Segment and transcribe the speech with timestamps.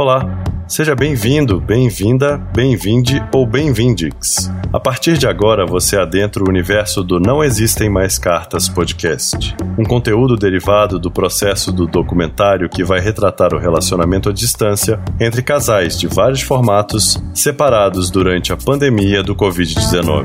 [0.00, 0.26] Olá,
[0.66, 4.50] seja bem-vindo, bem-vinda, bem-vinde ou bem-vindix.
[4.72, 9.84] A partir de agora você adentra o universo do Não Existem Mais Cartas podcast, um
[9.84, 15.98] conteúdo derivado do processo do documentário que vai retratar o relacionamento à distância entre casais
[15.98, 20.24] de vários formatos separados durante a pandemia do Covid-19.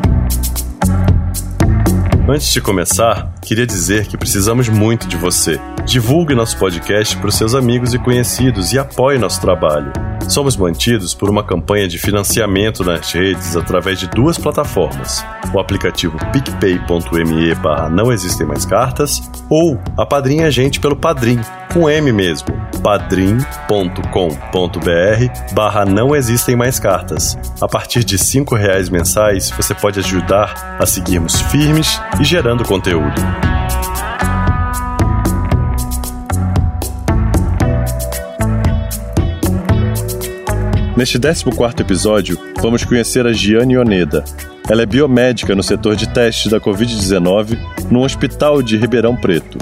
[2.27, 5.61] Antes de começar, queria dizer que precisamos muito de você.
[5.85, 9.93] Divulgue nosso podcast para os seus amigos e conhecidos e apoie nosso trabalho.
[10.27, 16.17] Somos mantidos por uma campanha de financiamento nas redes através de duas plataformas: o aplicativo
[16.31, 21.39] picpay.me barra não existem mais cartas ou a Padrinha Gente pelo Padrim,
[21.71, 22.47] com M mesmo,
[22.81, 27.37] padrim.com.br barra não existem mais cartas.
[27.61, 33.21] A partir de cinco reais mensais, você pode ajudar a seguirmos firmes e gerando conteúdo.
[40.95, 41.45] Neste 14
[41.81, 44.23] episódio, vamos conhecer a Giane Oneda.
[44.69, 47.59] Ela é biomédica no setor de testes da Covid-19
[47.91, 49.57] no hospital de Ribeirão Preto.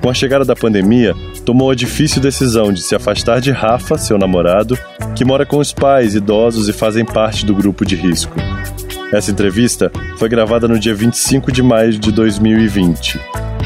[0.00, 1.12] Com a chegada da pandemia,
[1.44, 4.78] tomou a difícil decisão de se afastar de Rafa, seu namorado,
[5.16, 8.36] que mora com os pais idosos e fazem parte do grupo de risco.
[9.12, 13.18] Essa entrevista foi gravada no dia 25 de maio de 2020.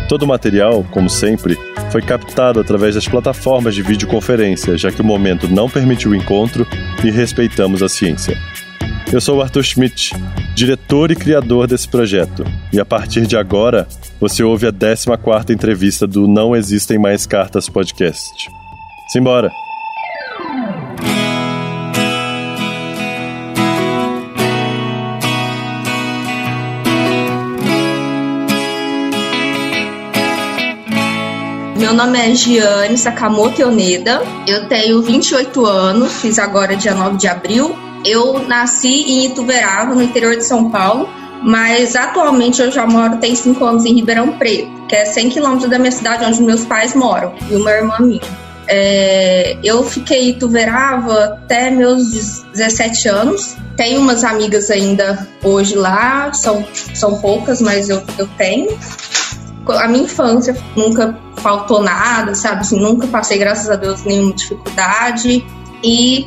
[0.09, 1.59] Todo o material, como sempre,
[1.91, 6.67] foi captado através das plataformas de videoconferência, já que o momento não permitiu o encontro
[7.05, 8.37] e respeitamos a ciência.
[9.13, 10.13] Eu sou o Arthur Schmidt,
[10.55, 13.89] diretor e criador desse projeto, e a partir de agora
[14.21, 18.49] você ouve a 14 entrevista do Não Existem Mais Cartas podcast.
[19.09, 19.51] Simbora!
[31.91, 37.27] Meu nome é Giane Sakamoto Oneda, eu tenho 28 anos, fiz agora dia 9 de
[37.27, 37.77] abril.
[38.05, 41.09] Eu nasci em Ituverava, no interior de São Paulo,
[41.43, 45.69] mas atualmente eu já moro, tem 5 anos em Ribeirão Preto, que é 100 quilômetros
[45.69, 48.21] da minha cidade, onde meus pais moram, e uma irmã minha.
[48.69, 53.57] É, eu fiquei em Ituverava até meus 17 anos.
[53.77, 56.65] Tenho umas amigas ainda hoje lá, são,
[56.95, 58.79] são poucas, mas eu, eu tenho
[59.69, 62.61] a minha infância nunca faltou nada, sabe?
[62.61, 65.45] Assim, nunca passei, graças a Deus, nenhuma dificuldade.
[65.83, 66.27] E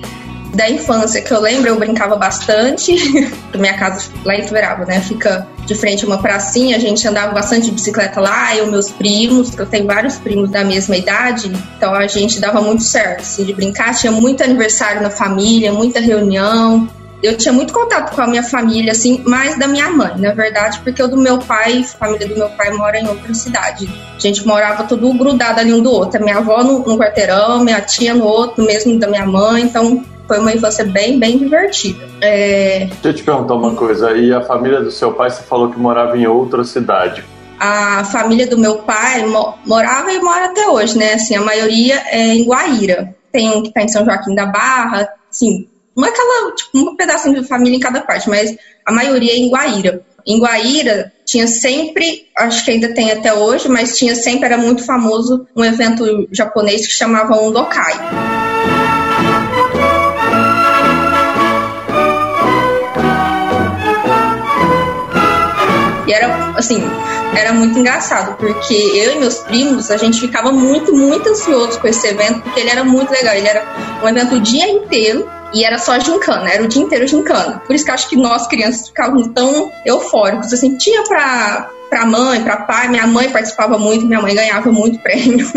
[0.53, 2.95] da infância que eu lembro, eu brincava bastante.
[3.55, 5.01] minha casa lá em Tuverava, né?
[5.01, 8.91] Fica de frente a uma pracinha, a gente andava bastante de bicicleta lá, eu, meus
[8.91, 13.21] primos, que eu tenho vários primos da mesma idade, então a gente dava muito certo,
[13.21, 13.95] assim, de brincar.
[13.95, 16.87] Tinha muito aniversário na família, muita reunião
[17.23, 20.81] eu tinha muito contato com a minha família, assim, mais da minha mãe, na verdade,
[20.83, 23.89] porque o do meu pai, a família do meu pai mora em outra cidade.
[24.13, 26.19] A gente morava tudo grudado ali um do outro.
[26.19, 30.03] A minha avó no, no quarteirão, minha tia no outro, mesmo da minha mãe, então
[30.27, 32.05] foi uma infância bem, bem divertida.
[32.19, 32.87] É...
[32.87, 35.79] Deixa eu te perguntar uma coisa, e a família do seu pai, você falou que
[35.79, 37.23] morava em outra cidade.
[37.57, 41.13] A família do meu pai mo morava e mora até hoje, né?
[41.13, 43.15] Assim, a maioria é em Guaíra.
[43.31, 46.95] Tem um que está em São Joaquim da Barra, sim, não é aquela, tipo, um
[46.95, 48.55] pedacinho de família em cada parte, mas
[48.85, 50.01] a maioria é em Guaíra.
[50.25, 54.85] Em Guaíra tinha sempre, acho que ainda tem até hoje, mas tinha sempre, era muito
[54.85, 57.93] famoso um evento japonês que chamava Undokai.
[66.07, 66.81] E era, assim,
[67.35, 71.87] era muito engraçado, porque eu e meus primos, a gente ficava muito, muito ansioso com
[71.87, 73.35] esse evento, porque ele era muito legal.
[73.35, 73.65] Ele era
[74.01, 77.61] um evento o dia inteiro, e era só gincana, era o dia inteiro gincana.
[77.65, 80.51] Por isso que acho que nós, crianças, ficávamos tão eufóricos.
[80.51, 84.99] Assim, tinha pra, pra mãe, pra pai, minha mãe participava muito, minha mãe ganhava muito
[84.99, 85.47] prêmio.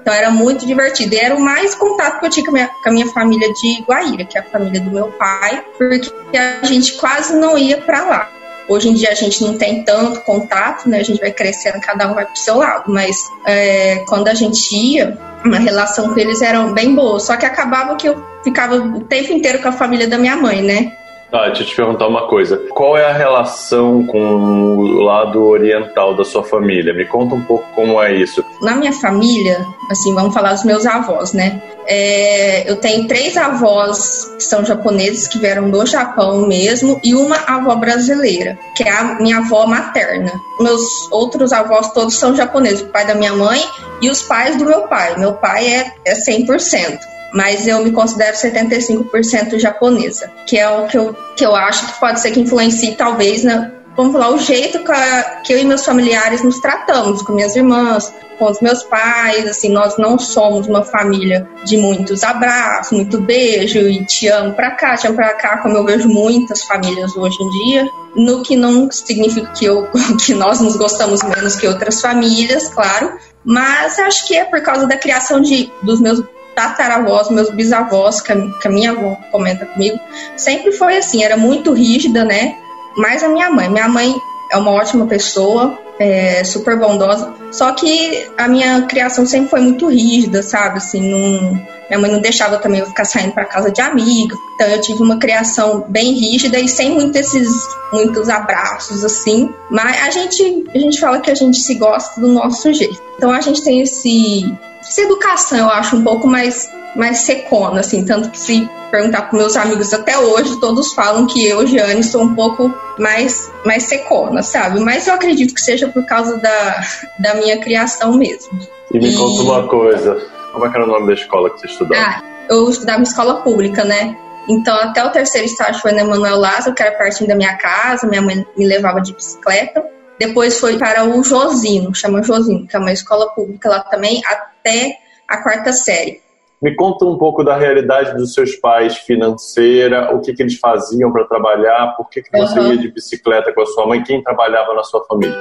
[0.00, 1.14] Então era muito divertido.
[1.14, 3.52] E era o mais contato que eu tinha com a, minha, com a minha família
[3.52, 7.76] de Guaíra, que é a família do meu pai, porque a gente quase não ia
[7.76, 8.39] para lá.
[8.70, 11.00] Hoje em dia a gente não tem tanto contato, né?
[11.00, 12.84] A gente vai crescendo, cada um vai pro seu lado.
[12.86, 17.18] Mas é, quando a gente ia, a relação com eles era bem boa.
[17.18, 20.62] Só que acabava que eu ficava o tempo inteiro com a família da minha mãe,
[20.62, 20.92] né?
[21.30, 22.56] Tá, deixa eu te perguntar uma coisa.
[22.70, 26.92] Qual é a relação com o lado oriental da sua família?
[26.92, 28.44] Me conta um pouco como é isso.
[28.60, 31.62] Na minha família, assim, vamos falar dos meus avós, né?
[31.86, 37.36] É, eu tenho três avós que são japoneses, que vieram do Japão mesmo, e uma
[37.46, 40.32] avó brasileira, que é a minha avó materna.
[40.58, 40.82] Meus
[41.12, 43.60] outros avós todos são japoneses, o pai da minha mãe
[44.02, 45.16] e os pais do meu pai.
[45.16, 50.98] Meu pai é, é 100% mas eu me considero 75% japonesa, que é o que
[50.98, 54.82] eu, que eu acho que pode ser que influencie talvez na, vamos falar, o jeito
[54.82, 58.82] que, a, que eu e meus familiares nos tratamos, com minhas irmãs, com os meus
[58.84, 64.54] pais, assim, nós não somos uma família de muitos abraços, muito beijo e te amo
[64.54, 68.42] pra cá, te amo pra cá, como eu vejo muitas famílias hoje em dia, no
[68.42, 69.86] que não significa que, eu,
[70.24, 73.12] que nós nos gostamos menos que outras famílias, claro,
[73.44, 76.22] mas acho que é por causa da criação de, dos meus
[76.54, 79.98] tataravós, meus bisavós, que a, minha avó comenta comigo,
[80.36, 82.56] sempre foi assim, era muito rígida, né?
[82.96, 83.68] Mais a minha mãe.
[83.68, 84.14] Minha mãe
[84.50, 89.86] é uma ótima pessoa, é, super bondosa, só que a minha criação sempre foi muito
[89.88, 90.78] rígida, sabe?
[90.78, 94.66] Assim, não, minha mãe não deixava também eu ficar saindo para casa de amiga, então
[94.68, 97.48] eu tive uma criação bem rígida e sem muitos esses
[97.92, 102.28] muitos abraços assim, mas a gente a gente fala que a gente se gosta do
[102.28, 103.02] nosso jeito.
[103.16, 104.50] Então a gente tem esse
[104.90, 109.38] essa educação, eu acho, um pouco mais, mais secona, assim, tanto que se perguntar para
[109.38, 114.42] meus amigos até hoje, todos falam que eu, Giane, sou um pouco mais, mais secona,
[114.42, 114.80] sabe?
[114.80, 116.84] Mas eu acredito que seja por causa da,
[117.20, 118.58] da minha criação mesmo.
[118.92, 119.16] E me e...
[119.16, 122.02] conta uma coisa, como é que era o nome da escola que você estudava?
[122.02, 124.16] Ah, eu estudava em escola pública, né?
[124.48, 128.08] Então, até o terceiro estágio foi na Emanuel Lázaro, que era pertinho da minha casa,
[128.08, 129.84] minha mãe me levava de bicicleta.
[130.20, 134.98] Depois foi para o Josino, chama Josino, que é uma escola pública lá também, até
[135.26, 136.20] a quarta série.
[136.60, 141.10] Me conta um pouco da realidade dos seus pais financeira, o que, que eles faziam
[141.10, 142.72] para trabalhar, por que, que você uhum.
[142.74, 145.34] ia de bicicleta com a sua mãe, quem trabalhava na sua família?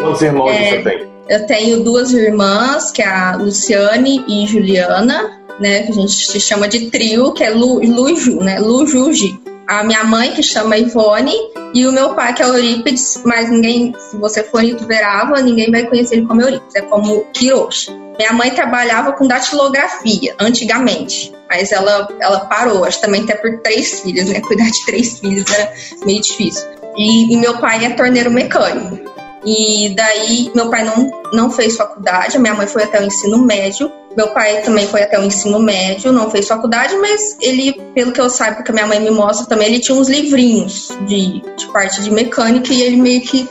[0.00, 1.08] Quantos irmãos é, você tem?
[1.28, 6.38] Eu tenho duas irmãs, que é a Luciane e Juliana, né, que a gente se
[6.38, 9.39] chama de trio, que é Lu, Lu Ju, né, Lu, Ju, Gi
[9.70, 11.32] a minha mãe, que chama Ivone,
[11.72, 15.70] e o meu pai, que é Eurípides, mas ninguém, se você for em Ituverava, ninguém
[15.70, 17.92] vai conhecer ele como Eurípides, é como Kiroshi.
[18.18, 24.00] Minha mãe trabalhava com datilografia, antigamente, mas ela, ela parou, acho também até por três
[24.00, 24.40] filhos, né?
[24.42, 25.72] Cuidar de três filhos era
[26.04, 26.66] meio difícil.
[26.96, 28.98] E, e meu pai é torneiro mecânico.
[29.46, 33.90] E daí, meu pai não, não fez faculdade, minha mãe foi até o ensino médio,
[34.16, 38.20] meu pai também foi até o ensino médio, não fez faculdade, mas ele, pelo que
[38.20, 42.02] eu saiba, porque minha mãe me mostra também, ele tinha uns livrinhos de, de parte
[42.02, 43.48] de mecânica e ele meio que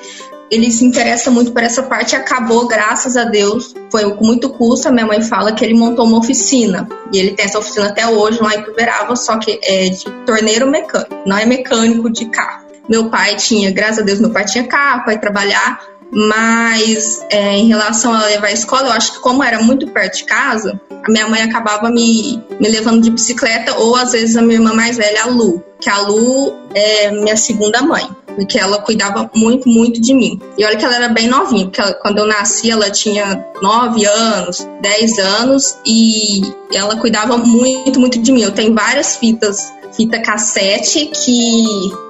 [0.51, 4.87] ele se interessa muito por essa parte acabou, graças a Deus, foi com muito custo.
[4.87, 8.07] A minha mãe fala que ele montou uma oficina e ele tem essa oficina até
[8.07, 12.67] hoje lá em Tuberava, só que é de torneiro mecânico, não é mecânico de carro.
[12.89, 15.79] Meu pai tinha, graças a Deus, meu pai tinha carro para trabalhar,
[16.11, 20.17] mas é, em relação a levar a escola, eu acho que como era muito perto
[20.17, 24.41] de casa, a minha mãe acabava me, me levando de bicicleta, ou às vezes a
[24.41, 28.81] minha irmã mais velha, a Lu, que a Lu é minha segunda mãe, porque ela
[28.81, 30.39] cuidava muito, muito de mim.
[30.57, 34.05] E olha que ela era bem novinha, porque ela, quando eu nasci ela tinha 9
[34.05, 36.41] anos, 10 anos, e
[36.73, 38.41] ela cuidava muito, muito de mim.
[38.41, 41.65] Eu tenho várias fitas, fita cassete, que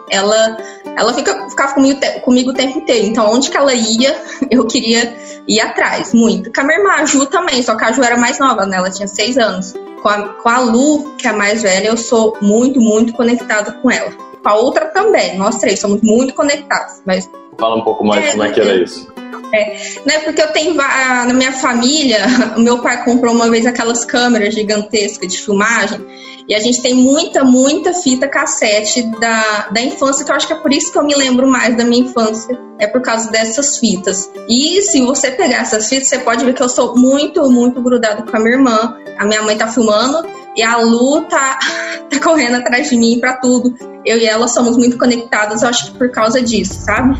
[0.09, 0.57] ela
[0.99, 3.07] ela fica, ficava comigo, comigo o tempo inteiro.
[3.07, 4.15] Então, onde que ela ia,
[4.51, 5.15] eu queria
[5.47, 6.51] ir atrás, muito.
[6.51, 8.77] Com a minha irmã, a Ju também, só que a Ju era mais nova, né?
[8.77, 9.73] Ela tinha seis anos.
[10.01, 13.71] Com a, com a Lu, que é a mais velha, eu sou muito, muito conectada
[13.71, 14.11] com ela.
[14.11, 17.01] Com a outra também, nós três somos muito conectados.
[17.05, 17.29] Mas...
[17.57, 19.11] Fala um pouco mais é, como é que era isso.
[19.51, 22.19] É, né, porque eu tenho na minha família,
[22.55, 26.05] o meu pai comprou uma vez aquelas câmeras gigantescas de filmagem
[26.49, 30.53] e a gente tem muita, muita fita cassete da, da infância, que eu acho que
[30.53, 33.77] é por isso que eu me lembro mais da minha infância, é por causa dessas
[33.77, 34.31] fitas.
[34.49, 38.23] E se você pegar essas fitas, você pode ver que eu sou muito, muito grudada
[38.23, 38.97] com a minha irmã.
[39.19, 41.59] A minha mãe tá filmando e a Lu tá,
[42.09, 43.71] tá correndo atrás de mim para tudo.
[44.03, 47.15] Eu e ela somos muito conectadas, eu acho que por causa disso, sabe?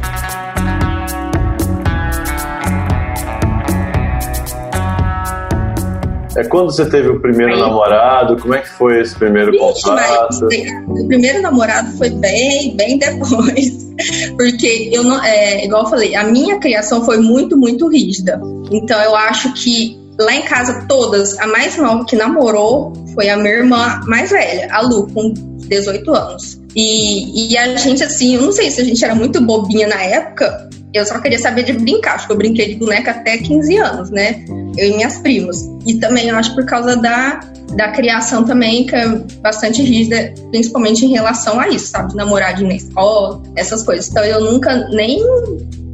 [6.39, 7.59] É quando você teve o primeiro Aí.
[7.59, 8.37] namorado?
[8.37, 10.47] Como é que foi esse primeiro Vixe, contato?
[10.87, 13.89] o primeiro namorado foi bem, bem depois.
[14.37, 18.39] Porque eu não, é, igual eu falei, a minha criação foi muito, muito rígida.
[18.71, 23.35] Então eu acho que lá em casa todas, a mais nova que namorou foi a
[23.35, 25.33] minha irmã mais velha, a Lu, com
[25.67, 26.61] 18 anos.
[26.73, 30.01] E, e a gente, assim, eu não sei se a gente era muito bobinha na
[30.01, 33.77] época, eu só queria saber de brincar, acho que eu brinquei de boneca até 15
[33.77, 34.45] anos, né?
[34.77, 35.69] Eu e minhas primas.
[35.85, 37.39] E também eu acho por causa da,
[37.75, 39.07] da criação também, que é
[39.41, 42.13] bastante rígida, principalmente em relação a isso, sabe?
[42.13, 44.09] Ir na escola, essas coisas.
[44.09, 45.23] Então eu nunca nem,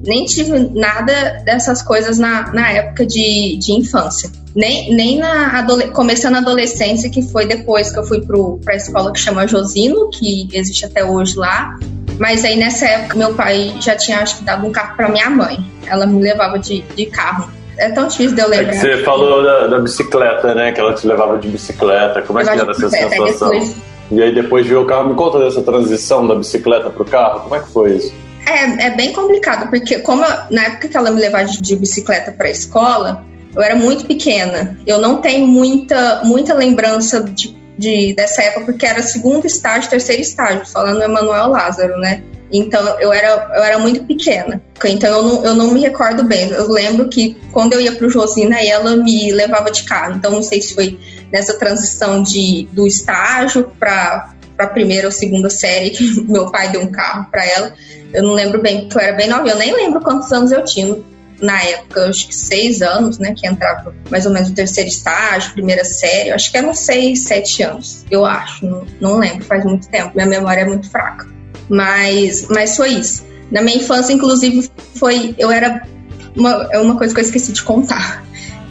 [0.04, 4.30] nem tive nada dessas coisas na, na época de, de infância.
[4.56, 9.12] Nem, nem na começando a adolescência, que foi depois que eu fui para a escola
[9.12, 11.78] que chama Josino, que existe até hoje lá.
[12.18, 15.30] Mas aí nessa época meu pai já tinha acho que dado um carro para minha
[15.30, 15.58] mãe.
[15.86, 17.52] Ela me levava de, de carro.
[17.78, 18.74] É tão difícil de eu lembrar.
[18.74, 20.72] É você falou da, da, bicicleta, né?
[20.72, 22.22] Que ela te levava de bicicleta.
[22.22, 23.50] Como é que era essa sensação?
[23.50, 23.76] Depois...
[24.12, 25.10] E aí depois viu o carro.
[25.10, 27.42] Me conta dessa transição da bicicleta pro carro.
[27.42, 28.14] Como é que foi isso?
[28.48, 31.76] É, é bem complicado, porque como eu, na época que ela me levava de, de
[31.76, 34.78] bicicleta para a escola, eu era muito pequena.
[34.86, 40.22] Eu não tenho muita, muita lembrança de, de, dessa época, porque era segundo estágio, terceiro
[40.22, 42.22] estágio, falando Emanuel Lázaro, né?
[42.52, 44.62] Então eu era, eu era muito pequena.
[44.86, 46.50] Então eu não, eu não me recordo bem.
[46.50, 50.16] Eu lembro que quando eu ia para o Josina, ela me levava de carro.
[50.16, 51.00] Então não sei se foi
[51.32, 56.82] nessa transição de, do estágio para a primeira ou segunda série que meu pai deu
[56.82, 57.74] um carro para ela.
[58.14, 59.48] Eu não lembro bem, porque eu era bem nova.
[59.48, 60.96] Eu nem lembro quantos anos eu tinha
[61.42, 63.34] na época, acho que seis anos, né?
[63.36, 66.32] Que entrava mais ou menos no terceiro estágio, primeira série.
[66.32, 68.66] Acho que eram seis, sete anos, eu acho.
[68.66, 70.12] Não, não lembro, faz muito tempo.
[70.16, 71.35] Minha memória é muito fraca.
[71.70, 73.26] Mas, mas foi isso.
[73.52, 75.36] Na minha infância, inclusive, foi.
[75.38, 75.88] Eu era.
[76.36, 78.24] Uma, é uma coisa que eu esqueci de contar.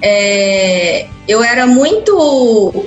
[0.03, 2.13] É, eu era muito.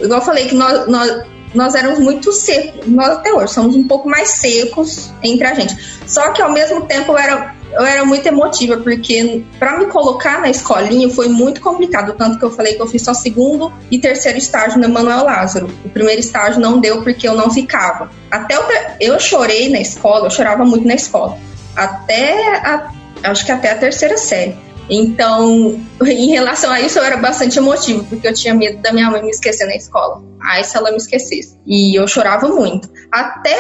[0.04, 1.24] Igual eu falei, que nós, nós,
[1.54, 2.86] nós éramos muito secos.
[2.86, 5.76] Nós até hoje somos um pouco mais secos entre a gente.
[6.06, 10.42] Só que ao mesmo tempo eu era eu era muito emotiva, porque para me colocar
[10.42, 12.14] na escolinha foi muito complicado.
[12.18, 15.70] Tanto que eu falei que eu fiz só segundo e terceiro estágio no Emanuel Lázaro.
[15.86, 18.10] O primeiro estágio não deu porque eu não ficava.
[18.32, 18.64] Até o,
[19.00, 21.38] eu chorei na escola, eu chorava muito na escola.
[21.76, 22.92] Até a,
[23.24, 24.56] acho que até a terceira série.
[24.90, 29.12] Então, em relação a isso, eu era bastante emotivo, porque eu tinha medo da minha
[29.12, 30.24] mãe me esquecer na escola.
[30.42, 31.60] Ai, se ela me esquecesse.
[31.66, 32.90] E eu chorava muito.
[33.12, 33.56] Até,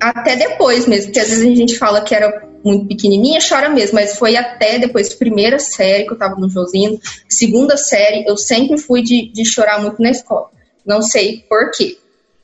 [0.00, 3.94] até depois mesmo, porque às vezes a gente fala que era muito pequenininha, chora mesmo,
[3.94, 6.98] mas foi até depois, primeira série que eu tava no Josino,
[7.28, 10.50] segunda série, eu sempre fui de, de chorar muito na escola.
[10.84, 11.98] Não sei por quê.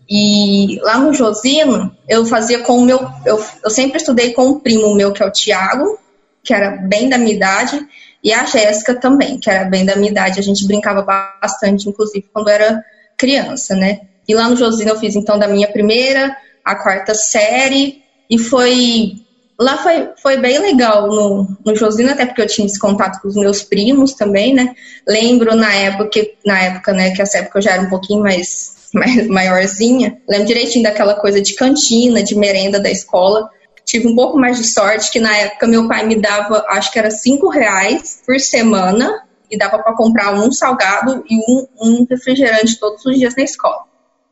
[0.08, 3.00] E lá no Josino, eu fazia com o meu.
[3.24, 5.98] Eu, eu sempre estudei com um primo meu, que é o Tiago,
[6.44, 7.84] que era bem da minha idade,
[8.22, 10.38] e a Jéssica também, que era bem da minha idade.
[10.38, 12.84] A gente brincava bastante, inclusive, quando era
[13.16, 14.02] criança, né?
[14.28, 19.25] E lá no Josino eu fiz então da minha primeira à quarta série, e foi
[19.58, 23.28] lá foi, foi bem legal no, no Josino, até porque eu tinha esse contato com
[23.28, 24.74] os meus primos também, né?
[25.06, 28.88] Lembro na época, na época, né, que essa época eu já era um pouquinho mais,
[28.92, 33.48] mais maiorzinha, lembro direitinho daquela coisa de cantina, de merenda da escola.
[33.84, 36.98] Tive um pouco mais de sorte que na época meu pai me dava, acho que
[36.98, 42.80] era cinco reais por semana e dava para comprar um salgado e um, um refrigerante
[42.80, 43.85] todos os dias na escola.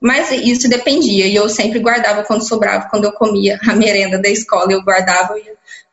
[0.04, 4.28] Mas isso dependia, e eu sempre guardava quando sobrava, quando eu comia a merenda da
[4.28, 5.34] escola, eu guardava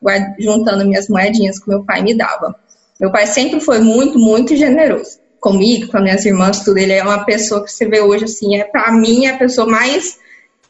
[0.02, 2.54] guarda, juntando minhas moedinhas que meu pai me dava.
[3.00, 6.76] Meu pai sempre foi muito, muito generoso comigo, com as minhas irmãs, tudo.
[6.76, 9.66] Ele é uma pessoa que você vê hoje, assim, é para mim é a pessoa
[9.66, 10.18] mais,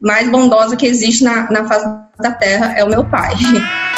[0.00, 1.84] mais bondosa que existe na, na face
[2.20, 3.34] da terra, é o meu pai.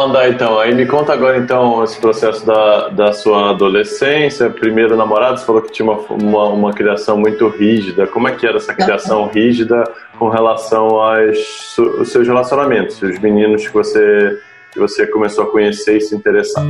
[0.00, 0.58] Vamos andar então.
[0.58, 5.60] Aí me conta agora então esse processo da, da sua adolescência, primeiro namorado, você falou
[5.60, 8.06] que tinha uma, uma, uma criação muito rígida.
[8.06, 9.84] Como é que era essa criação rígida
[10.18, 14.40] com relação aos, aos seus relacionamentos, os meninos que você,
[14.72, 16.64] que você começou a conhecer e se interessar?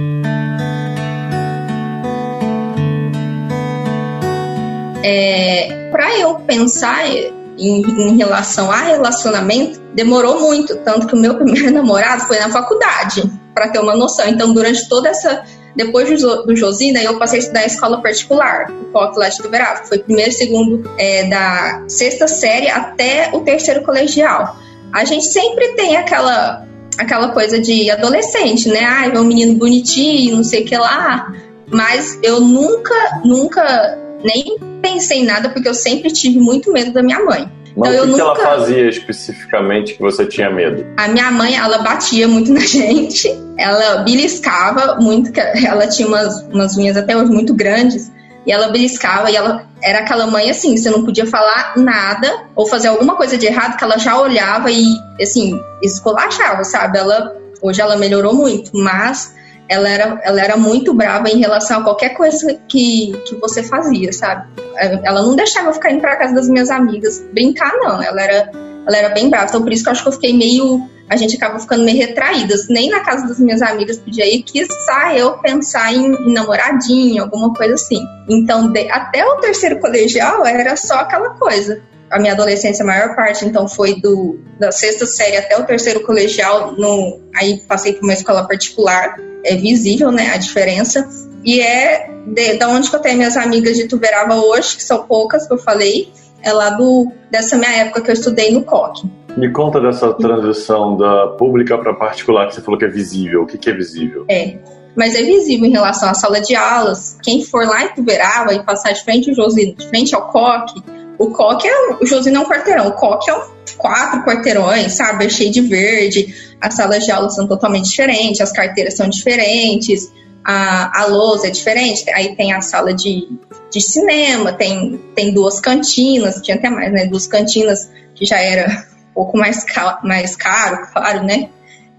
[5.05, 11.35] É, para eu pensar em, em, relação a relacionamento demorou muito, tanto que o meu
[11.39, 13.23] primeiro namorado foi na faculdade,
[13.55, 14.29] para ter uma noção.
[14.29, 15.43] Então, durante toda essa.
[15.77, 19.85] Depois do, Josina, eu passei a estudar em escola particular, o POC lá de Tuberava.
[19.85, 24.57] Foi primeiro segundo é, da sexta série até o terceiro colegial.
[24.93, 26.67] A gente sempre tem aquela
[26.99, 28.85] aquela coisa de adolescente, né?
[28.85, 31.33] Ah, é um menino bonitinho, não sei o que lá.
[31.71, 37.03] Mas eu nunca, nunca nem pensei em nada, porque eu sempre tive muito medo da
[37.03, 37.51] minha mãe.
[37.77, 38.43] Mas então, o que, que nunca...
[38.43, 40.85] ela fazia especificamente que você tinha medo?
[40.97, 46.77] A minha mãe, ela batia muito na gente, ela beliscava muito, ela tinha umas, umas
[46.77, 48.11] unhas até hoje muito grandes,
[48.47, 52.67] e ela beliscava, e ela era aquela mãe assim, você não podia falar nada ou
[52.67, 54.85] fazer alguma coisa de errado, que ela já olhava e,
[55.21, 56.99] assim, escolachava, sabe?
[56.99, 59.35] Ela, hoje ela melhorou muito, mas
[59.71, 64.13] ela era, ela era muito brava em relação a qualquer coisa que, que você fazia,
[64.13, 64.49] sabe?
[64.77, 68.03] Ela não deixava eu ficar indo pra casa das minhas amigas brincar, não.
[68.03, 68.51] Ela era,
[68.85, 69.47] ela era bem brava.
[69.49, 70.83] Então, por isso que eu acho que eu fiquei meio.
[71.09, 72.69] A gente acaba ficando meio retraídas.
[72.69, 77.55] Nem na casa das minhas amigas podia ir, quiçá eu pensar em, em namoradinho, alguma
[77.55, 78.01] coisa assim.
[78.29, 83.15] Então, de, até o terceiro colegial era só aquela coisa a minha adolescência, a maior
[83.15, 86.73] parte, então, foi do, da sexta série até o terceiro colegial.
[86.73, 91.09] No, aí passei por uma escola particular é visível, né, a diferença.
[91.45, 95.05] E é de, da onde que eu tenho minhas amigas de Tuberava hoje, que são
[95.05, 99.09] poucas que eu falei, é lá do, dessa minha época que eu estudei no COC.
[99.37, 103.43] Me conta dessa transição da pública para particular, que você falou que é visível.
[103.43, 104.25] O que, que é visível?
[104.29, 104.59] É,
[104.97, 107.17] mas é visível em relação à sala de aulas.
[107.23, 110.83] Quem for lá em Tuberava e passar de frente ao Josino, de frente ao COC,
[111.21, 111.99] O Coque é.
[112.01, 112.89] O Josino é um quarteirão.
[112.89, 113.43] O Coque é um,
[113.77, 115.27] quatro quarteirões, sabe?
[115.27, 116.35] É cheio de verde.
[116.59, 120.11] As salas de aula são totalmente diferentes, as carteiras são diferentes,
[120.43, 122.09] a, a lousa é diferente.
[122.11, 123.29] Aí tem a sala de,
[123.71, 127.05] de cinema, tem, tem duas cantinas, tinha até mais, né?
[127.05, 131.51] Duas cantinas que já era um pouco mais, ca mais caro, claro, né?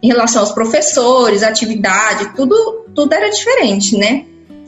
[0.01, 4.25] Em relação aos professores, atividade, tudo, tudo era diferente, né?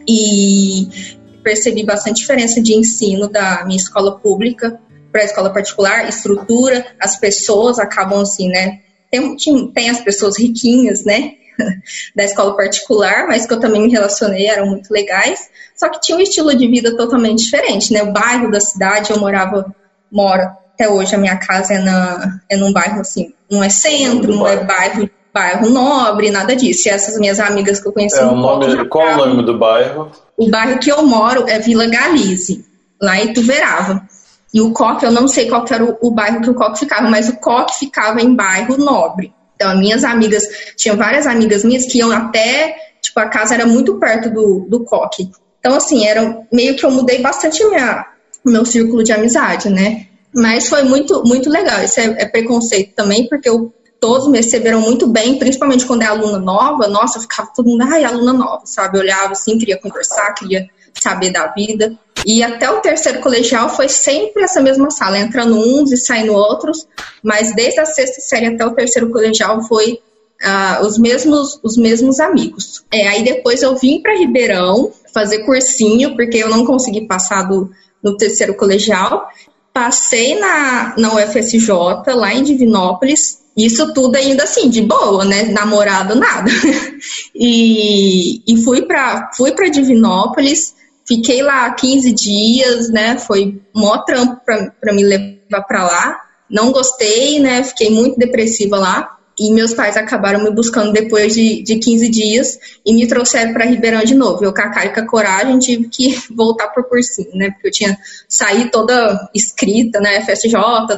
[0.07, 4.79] E percebi bastante diferença de ensino da minha escola pública
[5.12, 8.79] para a escola particular, estrutura, as pessoas acabam assim, né?
[9.12, 9.35] Tem,
[9.71, 11.33] tem as pessoas riquinhas, né?
[12.15, 15.50] da escola particular, mas que eu também me relacionei, eram muito legais.
[15.75, 18.01] Só que tinha um estilo de vida totalmente diferente, né?
[18.01, 19.73] O bairro da cidade, eu morava,
[20.12, 20.41] moro
[20.73, 24.47] até hoje, a minha casa é, na, é num bairro assim, não é centro, não
[24.47, 26.88] é bairro bairro nobre, nada disso.
[26.88, 29.57] E essas minhas amigas que eu conheci é, o nome, Qual é o nome do
[29.57, 30.12] bairro?
[30.43, 32.65] O bairro que eu moro é Vila Galize,
[33.01, 34.07] lá em Tuverava.
[34.53, 37.09] E o Coque, eu não sei qual era o, o bairro que o Coque ficava,
[37.09, 39.33] mas o Coque ficava em bairro nobre.
[39.55, 40.43] Então, minhas amigas,
[40.75, 44.83] tinha várias amigas minhas que iam até, tipo, a casa era muito perto do, do
[44.83, 45.31] Coque.
[45.59, 50.07] Então, assim, era meio que eu mudei bastante o meu círculo de amizade, né?
[50.35, 51.83] Mas foi muito, muito legal.
[51.83, 53.73] Isso é, é preconceito também, porque eu
[54.03, 56.89] todos me receberam muito bem, principalmente quando é aluna nova.
[56.89, 59.00] Nossa, ficava todo mundo, ai, aluna nova, sabe?
[59.00, 60.69] Olhava assim, queria conversar, queria
[61.01, 61.98] saber da vida.
[62.25, 66.86] E até o terceiro colegial foi sempre essa mesma sala, entrando uns e saindo outros,
[67.24, 72.19] mas desde a sexta série até o terceiro colegial foi uh, os, mesmos, os mesmos
[72.19, 72.83] amigos.
[72.91, 77.72] É, aí depois eu vim para Ribeirão fazer cursinho, porque eu não consegui passar do,
[78.03, 79.29] no terceiro colegial.
[79.72, 81.72] Passei na, na UFSJ,
[82.13, 85.43] lá em Divinópolis, isso tudo ainda assim, de boa, né?
[85.43, 86.50] Namorado, nada.
[87.36, 90.75] e, e fui para fui pra Divinópolis,
[91.07, 93.17] fiquei lá 15 dias, né?
[93.17, 96.22] Foi mó trampo para me levar para lá.
[96.50, 97.63] Não gostei, né?
[97.63, 99.17] Fiquei muito depressiva lá.
[99.39, 103.65] E meus pais acabaram me buscando depois de, de 15 dias e me trouxeram para
[103.65, 104.45] Ribeirão de novo.
[104.45, 107.49] Eu, com a cara e com a coragem, tive que voltar por cursinho, né?
[107.51, 110.21] Porque eu tinha saído toda escrita, né?
[110.21, 110.53] FSJ,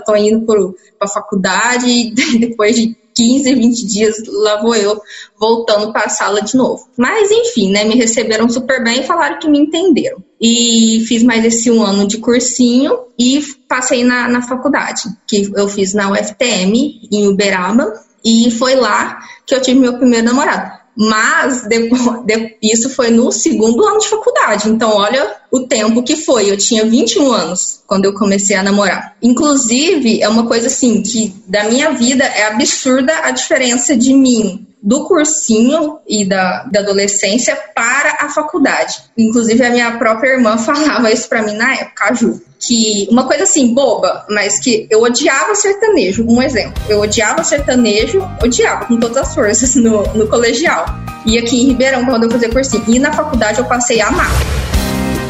[0.05, 0.59] tô indo para
[1.01, 5.01] a faculdade e depois de 15, 20 dias, lá vou eu
[5.39, 6.85] voltando para a sala de novo.
[6.97, 7.85] Mas, enfim, né?
[7.85, 10.21] Me receberam super bem e falaram que me entenderam.
[10.39, 15.69] E fiz mais esse um ano de cursinho e passei na, na faculdade, que eu
[15.69, 17.93] fiz na UFTM, em Uberaba,
[18.25, 20.83] e foi lá que eu tive meu primeiro namorado.
[20.97, 21.67] Mas
[22.63, 24.69] isso foi no segundo ano de faculdade.
[24.69, 26.49] Então, olha o tempo que foi.
[26.49, 29.15] Eu tinha 21 anos quando eu comecei a namorar.
[29.21, 34.65] Inclusive, é uma coisa assim que da minha vida é absurda a diferença de mim
[34.81, 38.97] do cursinho e da, da adolescência para a faculdade.
[39.17, 42.41] Inclusive, a minha própria irmã falava isso para mim na época, a Ju.
[42.65, 46.25] Que uma coisa assim, boba, mas que eu odiava sertanejo.
[46.27, 46.73] Um exemplo.
[46.89, 50.85] Eu odiava sertanejo, odiava com todas as forças no, no colegial.
[51.25, 52.83] E aqui em Ribeirão, quando eu fazia cursinho.
[52.87, 54.31] E na faculdade eu passei a amar.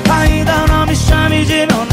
[0.09, 1.85] Ainda não me chame de meu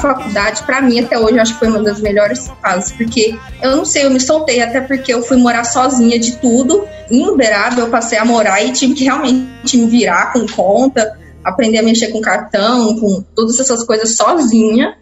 [0.00, 3.76] faculdade, para mim, até hoje, eu acho que foi uma das melhores fases, porque eu
[3.76, 6.86] não sei, eu me soltei, até porque eu fui morar sozinha de tudo.
[7.10, 11.78] Em Uberaba, eu passei a morar e tive que realmente me virar com conta, aprender
[11.78, 14.96] a mexer com cartão, com todas essas coisas sozinha.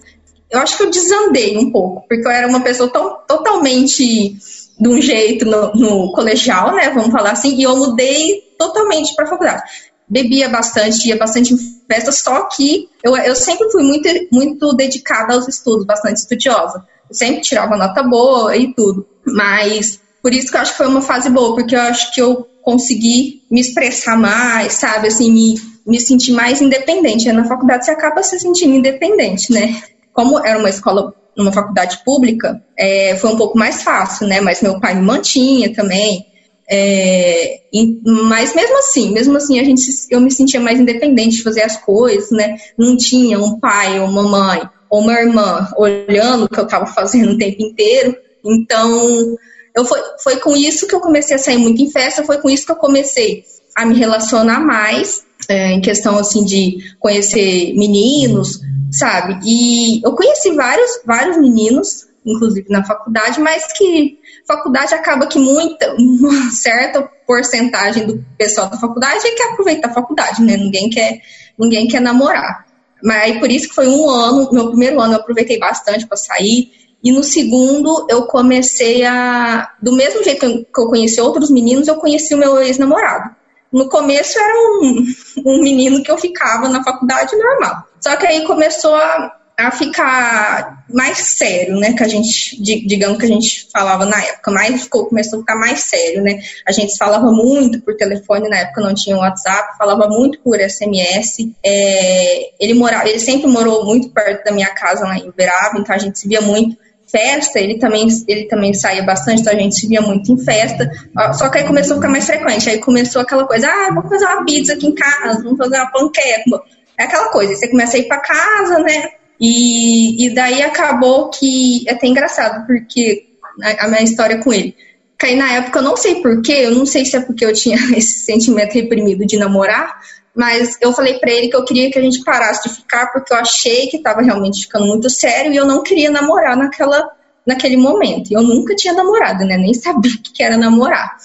[0.51, 4.37] Eu acho que eu desandei um pouco, porque eu era uma pessoa tão, totalmente
[4.81, 6.91] de um jeito no, no colegial, né?
[6.91, 9.63] Vamos falar assim, e eu mudei totalmente para faculdade
[10.09, 11.57] bebia bastante, ia bastante em
[11.89, 16.87] festa, só que eu, eu sempre fui muito, muito dedicada aos estudos, bastante estudiosa.
[17.09, 19.07] Eu sempre tirava nota boa e tudo.
[19.25, 22.21] Mas por isso que eu acho que foi uma fase boa, porque eu acho que
[22.21, 25.09] eu consegui me expressar mais, sabe?
[25.09, 25.55] Assim, me,
[25.87, 27.33] me sentir mais independente.
[27.33, 29.81] Na faculdade você acaba se sentindo independente, né?
[30.13, 34.41] Como era uma escola, uma faculdade pública, é, foi um pouco mais fácil, né?
[34.41, 36.27] Mas meu pai me mantinha também.
[36.71, 37.61] É,
[38.05, 41.77] mas mesmo assim, mesmo assim, a gente, eu me sentia mais independente de fazer as
[41.77, 42.57] coisas, né?
[42.77, 46.87] Não tinha um pai ou uma mãe ou uma irmã olhando o que eu estava
[46.87, 48.15] fazendo o tempo inteiro.
[48.45, 49.37] Então,
[49.75, 52.51] eu foi, foi com isso que eu comecei a sair muito em festa, foi com
[52.51, 58.61] isso que eu comecei a me relacionar mais, é, em questão assim de conhecer meninos,
[58.91, 59.39] sabe?
[59.45, 64.18] E eu conheci vários, vários meninos, inclusive na faculdade, mas que
[64.49, 69.95] faculdade acaba que muita, uma certa porcentagem do pessoal da faculdade é quer aproveitar a
[69.95, 70.57] faculdade, né?
[70.57, 71.21] Ninguém quer,
[71.59, 72.67] ninguém quer namorar.
[73.03, 76.17] Mas aí por isso que foi um ano, meu primeiro ano eu aproveitei bastante para
[76.17, 76.73] sair.
[77.05, 79.71] E no segundo eu comecei a.
[79.81, 83.37] Do mesmo jeito que eu conheci outros meninos, eu conheci o meu ex-namorado.
[83.71, 85.05] No começo era um,
[85.45, 87.85] um menino que eu ficava na faculdade normal.
[88.01, 91.93] Só que aí começou a, a ficar mais sério, né?
[91.93, 95.57] Que a gente, digamos que a gente falava na época, mais ficou, começou a ficar
[95.57, 96.39] mais sério, né?
[96.65, 101.51] A gente falava muito por telefone, na época não tinha WhatsApp, falava muito por SMS.
[101.65, 105.99] É, ele ele sempre morou muito perto da minha casa lá em Uberaba, então a
[105.99, 106.77] gente se via muito
[107.11, 110.89] festa, ele também, ele também saía bastante, então a gente se via muito em festa.
[111.35, 112.71] Só que aí começou a ficar mais frequente.
[112.71, 115.91] Aí começou aquela coisa, ah, vamos fazer uma pizza aqui em casa, vamos fazer uma
[115.91, 116.63] panqueca.
[116.97, 119.18] É aquela coisa, você começa a ir para casa, né?
[119.41, 123.29] E, e daí acabou que é até engraçado, porque
[123.63, 124.75] a, a minha história com ele.
[125.17, 127.77] Caí na época, eu não sei porquê, eu não sei se é porque eu tinha
[127.97, 130.01] esse sentimento reprimido de namorar,
[130.35, 133.33] mas eu falei para ele que eu queria que a gente parasse de ficar porque
[133.33, 137.11] eu achei que estava realmente ficando muito sério e eu não queria namorar naquela,
[137.45, 138.31] naquele momento.
[138.33, 139.57] Eu nunca tinha namorado, né?
[139.57, 141.17] Nem sabia o que era namorar.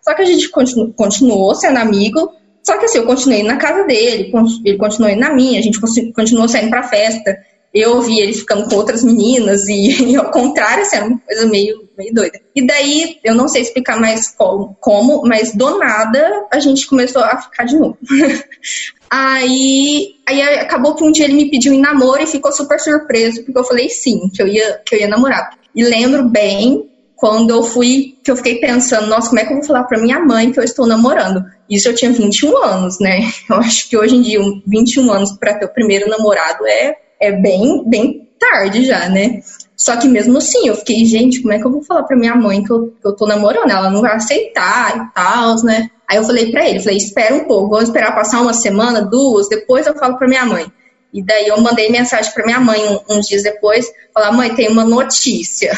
[0.00, 2.32] Só que a gente continu, continuou sendo amigo.
[2.62, 4.32] Só que assim, eu continuei na casa dele,
[4.64, 5.78] ele continuou na minha, a gente
[6.14, 7.36] continuou saindo pra festa
[7.72, 11.46] eu vi ele ficando com outras meninas e, e ao contrário, assim, era uma coisa
[11.46, 12.40] meio, meio doida.
[12.54, 17.22] E daí, eu não sei explicar mais como, como, mas do nada a gente começou
[17.22, 17.96] a ficar de novo.
[19.10, 23.42] aí, aí acabou que um dia ele me pediu em namoro e ficou super surpreso,
[23.44, 25.50] porque eu falei sim, que eu ia, que eu ia namorar.
[25.74, 29.58] E lembro bem quando eu fui, que eu fiquei pensando, nossa, como é que eu
[29.58, 31.44] vou falar pra minha mãe que eu estou namorando?
[31.70, 33.20] Isso eu tinha 21 anos, né?
[33.48, 37.32] Eu acho que hoje em dia, 21 anos para ter o primeiro namorado é é
[37.32, 39.40] bem, bem tarde já, né?
[39.76, 42.34] Só que mesmo assim, eu fiquei, gente, como é que eu vou falar pra minha
[42.34, 43.70] mãe que eu, que eu tô namorando?
[43.70, 45.90] Ela não vai aceitar e tal, né?
[46.08, 49.48] Aí eu falei pra ele, falei, espera um pouco, vamos esperar passar uma semana, duas,
[49.48, 50.66] depois eu falo pra minha mãe.
[51.12, 54.84] E daí eu mandei mensagem pra minha mãe uns dias depois, falar, mãe, tem uma
[54.84, 55.72] notícia.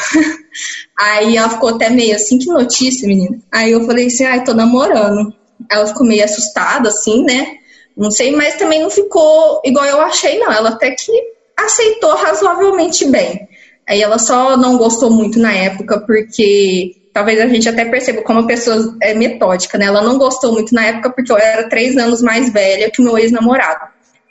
[0.97, 3.37] Aí ela ficou até meio assim, que notícia, menina?
[3.51, 5.33] Aí eu falei assim, ai, tô namorando.
[5.69, 7.57] Ela ficou meio assustada, assim, né?
[7.97, 10.51] Não sei, mas também não ficou igual eu achei, não.
[10.51, 13.47] Ela até que aceitou razoavelmente bem.
[13.87, 18.39] Aí ela só não gostou muito na época, porque talvez a gente até perceba como
[18.39, 19.85] a pessoa é metódica, né?
[19.85, 23.05] Ela não gostou muito na época porque eu era três anos mais velha que o
[23.05, 23.87] meu ex-namorado.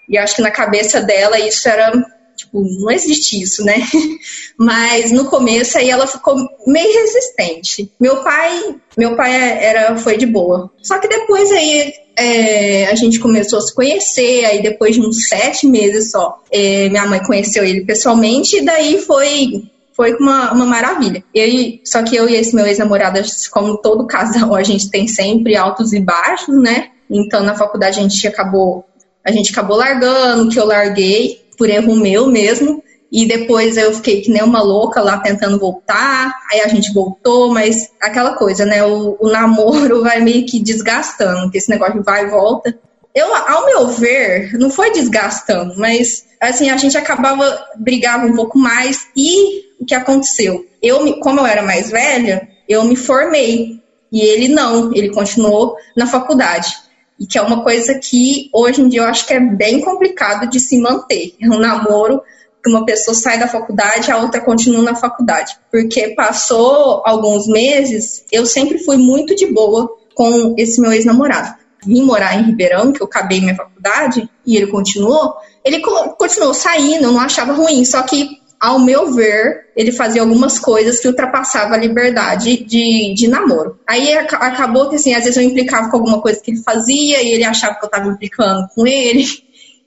[0.08, 1.92] E acho que na cabeça dela isso era,
[2.36, 3.76] tipo, não existe isso, né?
[4.58, 7.90] Mas no começo aí ela ficou meio resistente.
[7.98, 10.70] Meu pai, meu pai era, foi de boa.
[10.82, 15.28] Só que depois aí é, a gente começou a se conhecer, aí depois de uns
[15.28, 19.64] sete meses só, é, minha mãe conheceu ele pessoalmente, e daí foi
[19.96, 21.22] foi uma, uma maravilha.
[21.32, 23.20] E aí, só que eu e esse meu ex-namorado,
[23.52, 26.88] como todo casal, a gente tem sempre altos e baixos, né?
[27.08, 28.84] Então na faculdade a gente acabou
[29.24, 32.83] a gente acabou largando, que eu larguei por erro meu mesmo.
[33.14, 37.54] E depois eu fiquei que nem uma louca lá tentando voltar, aí a gente voltou,
[37.54, 38.84] mas aquela coisa, né?
[38.84, 42.76] O, o namoro vai meio que desgastando, que esse negócio vai e volta.
[43.14, 48.58] Eu, ao meu ver, não foi desgastando, mas assim, a gente acabava, brigava um pouco
[48.58, 50.66] mais e o que aconteceu?
[50.82, 56.08] Eu, como eu era mais velha, eu me formei e ele não, ele continuou na
[56.08, 56.74] faculdade.
[57.20, 60.50] E que é uma coisa que hoje em dia eu acho que é bem complicado
[60.50, 61.36] de se manter.
[61.40, 62.20] É um namoro
[62.64, 65.54] que uma pessoa sai da faculdade, a outra continua na faculdade.
[65.70, 71.54] Porque passou alguns meses, eu sempre fui muito de boa com esse meu ex-namorado.
[71.86, 75.34] Vim morar em Ribeirão, que eu acabei minha faculdade, e ele continuou.
[75.62, 75.82] Ele
[76.16, 80.98] continuou saindo, eu não achava ruim, só que ao meu ver, ele fazia algumas coisas
[80.98, 83.78] que ultrapassavam a liberdade de, de namoro.
[83.86, 87.32] Aí acabou que, assim, às vezes eu implicava com alguma coisa que ele fazia e
[87.32, 89.26] ele achava que eu estava implicando com ele.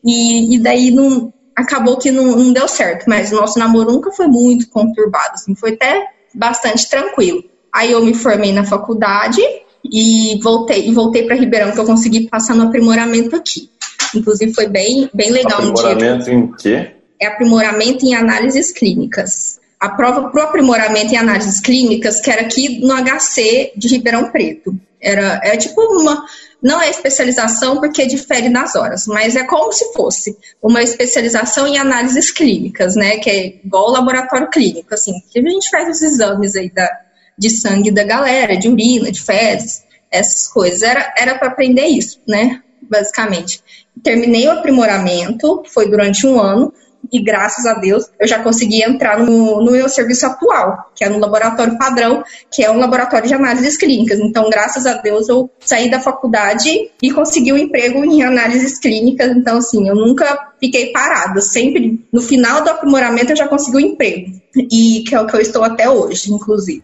[0.05, 4.11] E, e daí não, acabou que não, não, deu certo, mas o nosso namoro nunca
[4.11, 7.43] foi muito conturbado, assim, foi até bastante tranquilo.
[7.73, 9.41] Aí eu me formei na faculdade
[9.83, 13.69] e voltei e voltei para Ribeirão que eu consegui passar no aprimoramento aqui.
[14.15, 15.91] Inclusive foi bem bem legal um dia.
[15.91, 16.91] Aprimoramento em quê?
[17.19, 19.59] É aprimoramento em análises clínicas.
[19.79, 24.31] A prova para o aprimoramento em análises clínicas, que era aqui no HC de Ribeirão
[24.31, 24.75] Preto.
[25.01, 26.23] Era é tipo uma
[26.61, 31.77] não é especialização porque difere nas horas, mas é como se fosse uma especialização em
[31.77, 33.17] análises clínicas, né?
[33.17, 36.89] Que é igual o laboratório clínico, assim, que a gente faz os exames aí da,
[37.37, 40.81] de sangue da galera, de urina, de fezes, essas coisas.
[40.81, 42.61] Era era para aprender isso, né?
[42.81, 43.61] Basicamente.
[44.03, 46.73] Terminei o aprimoramento, foi durante um ano
[47.11, 51.09] e graças a Deus eu já consegui entrar no, no meu serviço atual, que é
[51.09, 54.19] no laboratório padrão, que é um laboratório de análises clínicas.
[54.19, 56.69] Então, graças a Deus, eu saí da faculdade
[57.01, 59.31] e consegui um emprego em análises clínicas.
[59.31, 61.41] Então, assim, eu nunca fiquei parada.
[61.41, 64.31] Sempre no final do aprimoramento eu já consegui um emprego.
[64.55, 66.83] E que é o que eu estou até hoje, inclusive.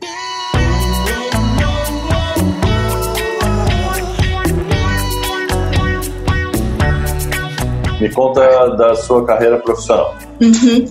[8.04, 10.14] Me conta da sua carreira profissional.
[10.42, 10.86] Uhum.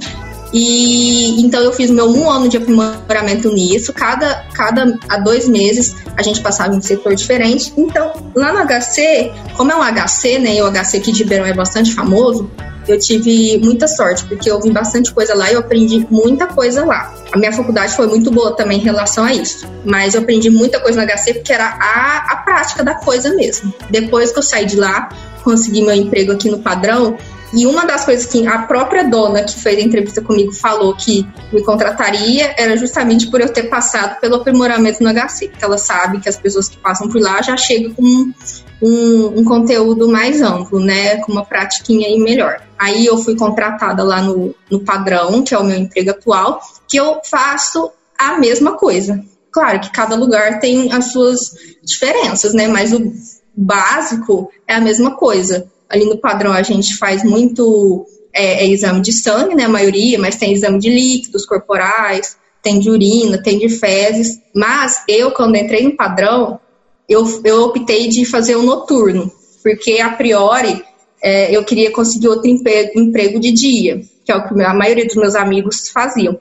[0.50, 3.92] E então eu fiz meu um ano de aprimoramento nisso.
[3.92, 7.70] Cada, cada a dois meses a gente passava em um setor diferente.
[7.76, 10.56] Então, lá no HC, como é um HC, né?
[10.56, 12.50] E o HC aqui de Ribeirão é bastante famoso,
[12.88, 16.84] eu tive muita sorte, porque eu vi bastante coisa lá e eu aprendi muita coisa
[16.84, 17.14] lá.
[17.30, 20.80] A minha faculdade foi muito boa também em relação a isso, mas eu aprendi muita
[20.80, 23.72] coisa no HC porque era a, a prática da coisa mesmo.
[23.90, 25.08] Depois que eu saí de lá,
[25.42, 27.16] consegui meu emprego aqui no Padrão,
[27.52, 31.26] e uma das coisas que a própria dona que fez a entrevista comigo falou que
[31.52, 36.18] me contrataria era justamente por eu ter passado pelo aprimoramento no HC, que ela sabe
[36.18, 38.32] que as pessoas que passam por lá já chegam com
[38.80, 42.62] um, um conteúdo mais amplo, né, com uma pratiquinha aí melhor.
[42.78, 46.96] Aí eu fui contratada lá no, no padrão, que é o meu emprego atual, que
[46.96, 49.22] eu faço a mesma coisa.
[49.50, 53.12] Claro que cada lugar tem as suas diferenças, né, mas o
[53.54, 59.02] básico é a mesma coisa Ali no padrão a gente faz muito é, é exame
[59.02, 63.58] de sangue, né, a maioria, mas tem exame de líquidos corporais, tem de urina, tem
[63.58, 64.40] de fezes.
[64.54, 66.58] Mas eu, quando entrei no padrão,
[67.06, 69.30] eu, eu optei de fazer o noturno,
[69.62, 70.82] porque a priori
[71.22, 75.04] é, eu queria conseguir outro emprego, emprego de dia, que é o que a maioria
[75.04, 76.40] dos meus amigos faziam.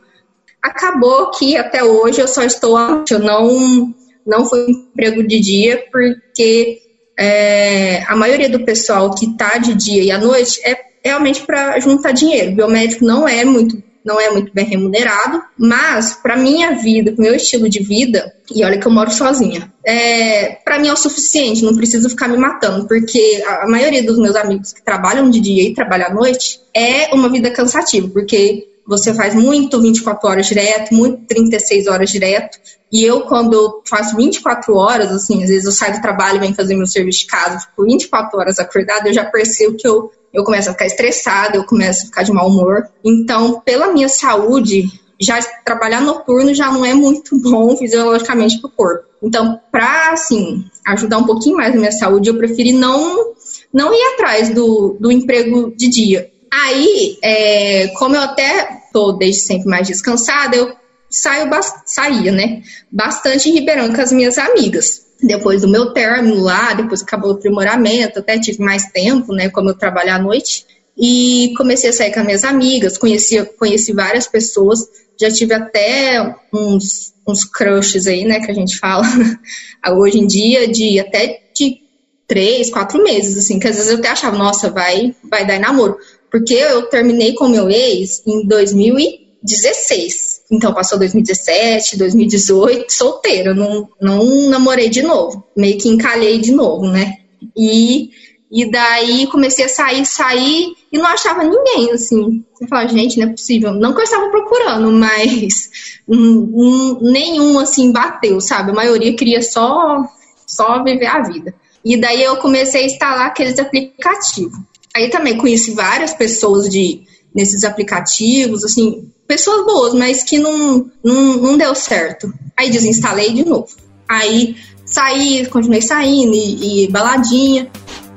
[0.62, 2.78] Acabou que até hoje eu só estou,
[3.12, 3.94] eu não
[4.26, 6.91] não foi emprego de dia porque
[7.22, 11.80] é, a maioria do pessoal que está de dia e à noite é realmente para
[11.80, 12.52] juntar dinheiro.
[12.52, 17.36] O biomédico não é muito não é muito bem remunerado, mas para minha vida, meu
[17.36, 21.64] estilo de vida, e olha que eu moro sozinha, é, para mim é o suficiente,
[21.64, 25.70] não preciso ficar me matando, porque a maioria dos meus amigos que trabalham de dia
[25.70, 30.96] e trabalham à noite é uma vida cansativa, porque você faz muito 24 horas direto,
[30.96, 32.58] muito 36 horas direto.
[32.92, 36.40] E eu, quando eu faço 24 horas, assim, às vezes eu saio do trabalho e
[36.40, 40.12] venho fazer meu serviço de casa, fico 24 horas acordada, eu já percebo que eu,
[40.34, 42.90] eu começo a ficar estressada, eu começo a ficar de mau humor.
[43.04, 44.90] Então, pela minha saúde,
[45.22, 49.06] já trabalhar noturno já não é muito bom fisiologicamente para o corpo.
[49.24, 53.32] Então, para assim, ajudar um pouquinho mais na minha saúde, eu preferi não
[53.74, 56.30] não ir atrás do, do emprego de dia.
[56.52, 60.81] Aí, é, como eu até tô desde sempre mais descansada, eu
[61.12, 61.50] saio
[61.86, 62.64] saía, né?
[62.92, 65.06] Bastante em Ribeirão com as minhas amigas.
[65.22, 69.50] Depois do meu término lá, depois acabou o aprimoramento, até tive mais tempo, né?
[69.50, 70.66] Como eu trabalho à noite.
[70.98, 74.80] E comecei a sair com as minhas amigas, conheci, conheci várias pessoas,
[75.20, 78.40] já tive até uns, uns crushes aí, né?
[78.40, 79.06] Que a gente fala
[79.94, 81.82] hoje em dia, de até de
[82.28, 85.98] três, quatro meses, assim, que às vezes eu até achava, nossa, vai, vai dar namoro.
[86.32, 90.31] Porque eu terminei com meu ex em 2016.
[90.52, 95.42] Então passou 2017, 2018, solteira, não, não namorei de novo.
[95.56, 97.20] Meio que encalhei de novo, né?
[97.56, 98.10] E,
[98.52, 102.44] e daí comecei a sair, sair e não achava ninguém, assim.
[102.54, 103.74] Você fala, gente, não é possível.
[103.74, 105.70] Não que eu estava procurando, mas
[106.06, 108.72] um, um, nenhum, assim, bateu, sabe?
[108.72, 110.04] A maioria queria só,
[110.46, 111.56] só viver a vida.
[111.84, 114.60] E daí eu comecei a instalar aqueles aplicativos.
[114.94, 121.38] Aí também conheci várias pessoas de nesses aplicativos, assim, pessoas boas, mas que não, não,
[121.38, 122.34] não deu certo.
[122.58, 123.70] Aí desinstalei de novo.
[124.10, 127.72] Aí saí, continuei saindo e, e baladinha.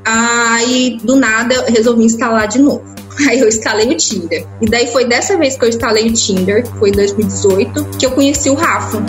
[0.04, 2.82] Aí do nada eu resolvi instalar de novo.
[3.30, 4.44] Aí eu instalei o Tinder.
[4.60, 8.06] E daí foi dessa vez que eu instalei o Tinder, que foi em 2018, que
[8.06, 9.00] eu conheci o Rafa.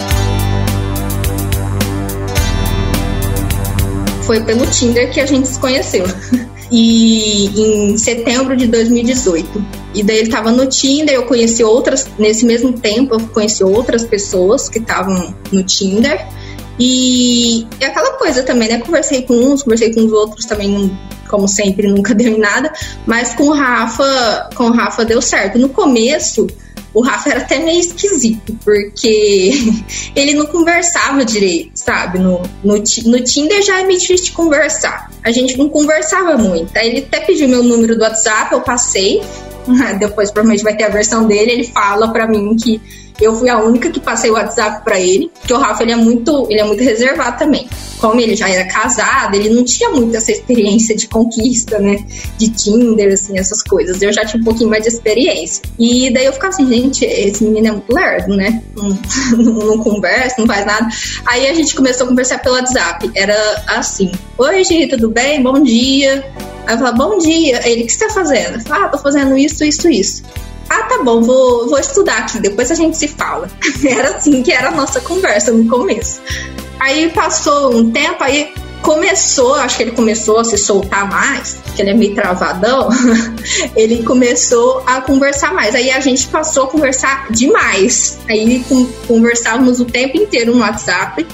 [4.21, 6.05] Foi pelo Tinder que a gente se conheceu.
[6.71, 9.84] e em setembro de 2018.
[9.95, 14.03] E daí ele estava no Tinder, eu conheci outras, nesse mesmo tempo eu conheci outras
[14.03, 16.27] pessoas que estavam no Tinder.
[16.77, 18.79] E é aquela coisa também, né?
[18.79, 20.91] Conversei com uns, conversei com os outros também,
[21.29, 22.71] como sempre, nunca deu em nada.
[23.05, 25.57] Mas com o Rafa, com o Rafa deu certo.
[25.57, 26.45] No começo,
[26.93, 29.51] o Rafa era até meio esquisito, porque
[30.15, 32.19] ele não conversava direito, sabe?
[32.19, 35.11] No, no, no Tinder já é meio difícil de conversar.
[35.23, 36.75] A gente não conversava muito.
[36.77, 39.21] Aí ele até pediu meu número do WhatsApp, eu passei.
[39.99, 41.51] Depois provavelmente vai ter a versão dele.
[41.51, 42.81] Ele fala pra mim que
[43.19, 45.95] eu fui a única que passei o WhatsApp para ele, porque o Rafa ele é
[45.95, 47.67] muito, ele é muito reservado também.
[47.99, 52.05] Como ele já era casado, ele não tinha muito essa experiência de conquista, né?
[52.37, 54.01] De Tinder, assim, essas coisas.
[54.01, 55.63] Eu já tinha um pouquinho mais de experiência.
[55.79, 58.61] E daí eu ficava assim, gente, esse menino é muito lerdo, né?
[58.75, 58.89] Não,
[59.37, 60.87] não, não conversa, não faz nada.
[61.25, 63.09] Aí a gente começou a conversar pelo WhatsApp.
[63.15, 65.41] Era assim: Oi, tudo bem?
[65.41, 66.25] Bom dia.
[66.67, 67.67] Aí eu falava, bom dia.
[67.67, 68.55] Ele, o que você tá fazendo?
[68.55, 70.23] Eu falava, ah, tô fazendo isso, isso, isso.
[70.75, 73.49] Ah, tá bom, vou, vou estudar aqui, depois a gente se fala.
[73.87, 76.21] Era assim que era a nossa conversa no começo.
[76.81, 81.81] Aí passou um tempo, aí começou, acho que ele começou a se soltar mais, que
[81.81, 82.89] ele é meio travadão,
[83.73, 85.73] ele começou a conversar mais.
[85.73, 88.19] Aí a gente passou a conversar demais.
[88.27, 88.63] Aí
[89.07, 91.25] conversávamos o tempo inteiro no WhatsApp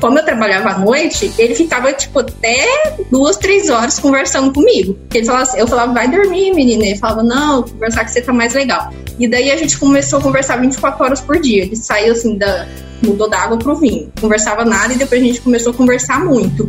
[0.00, 2.66] como eu trabalhava à noite, ele ficava, tipo, até
[3.10, 4.96] duas, três horas conversando comigo.
[5.14, 6.84] Ele falava assim, eu falava, vai dormir, menina.
[6.84, 8.92] Ele falava, não, conversar com você tá mais legal.
[9.18, 11.62] E daí a gente começou a conversar 24 horas por dia.
[11.62, 12.66] Ele saiu, assim, da,
[13.02, 14.10] mudou da água pro vinho.
[14.20, 16.68] Conversava nada e depois a gente começou a conversar muito.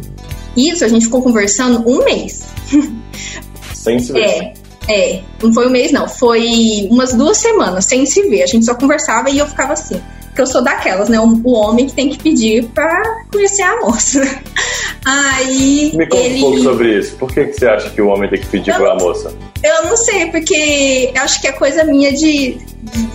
[0.56, 2.44] Isso, a gente ficou conversando um mês.
[3.74, 4.22] Sem se ver.
[4.22, 4.54] É.
[4.90, 6.08] É, não foi um mês, não.
[6.08, 8.42] Foi umas duas semanas sem se ver.
[8.44, 10.02] A gente só conversava e eu ficava assim.
[10.32, 11.20] Porque eu sou daquelas, né?
[11.20, 14.22] O, o homem que tem que pedir pra conhecer a moça.
[15.06, 15.92] Aí.
[15.94, 16.38] Me conta ele...
[16.38, 17.16] um pouco sobre isso.
[17.18, 19.34] Por que, que você acha que o homem tem que pedir eu, pra moça?
[19.64, 22.58] Eu não sei, porque acho que é coisa minha de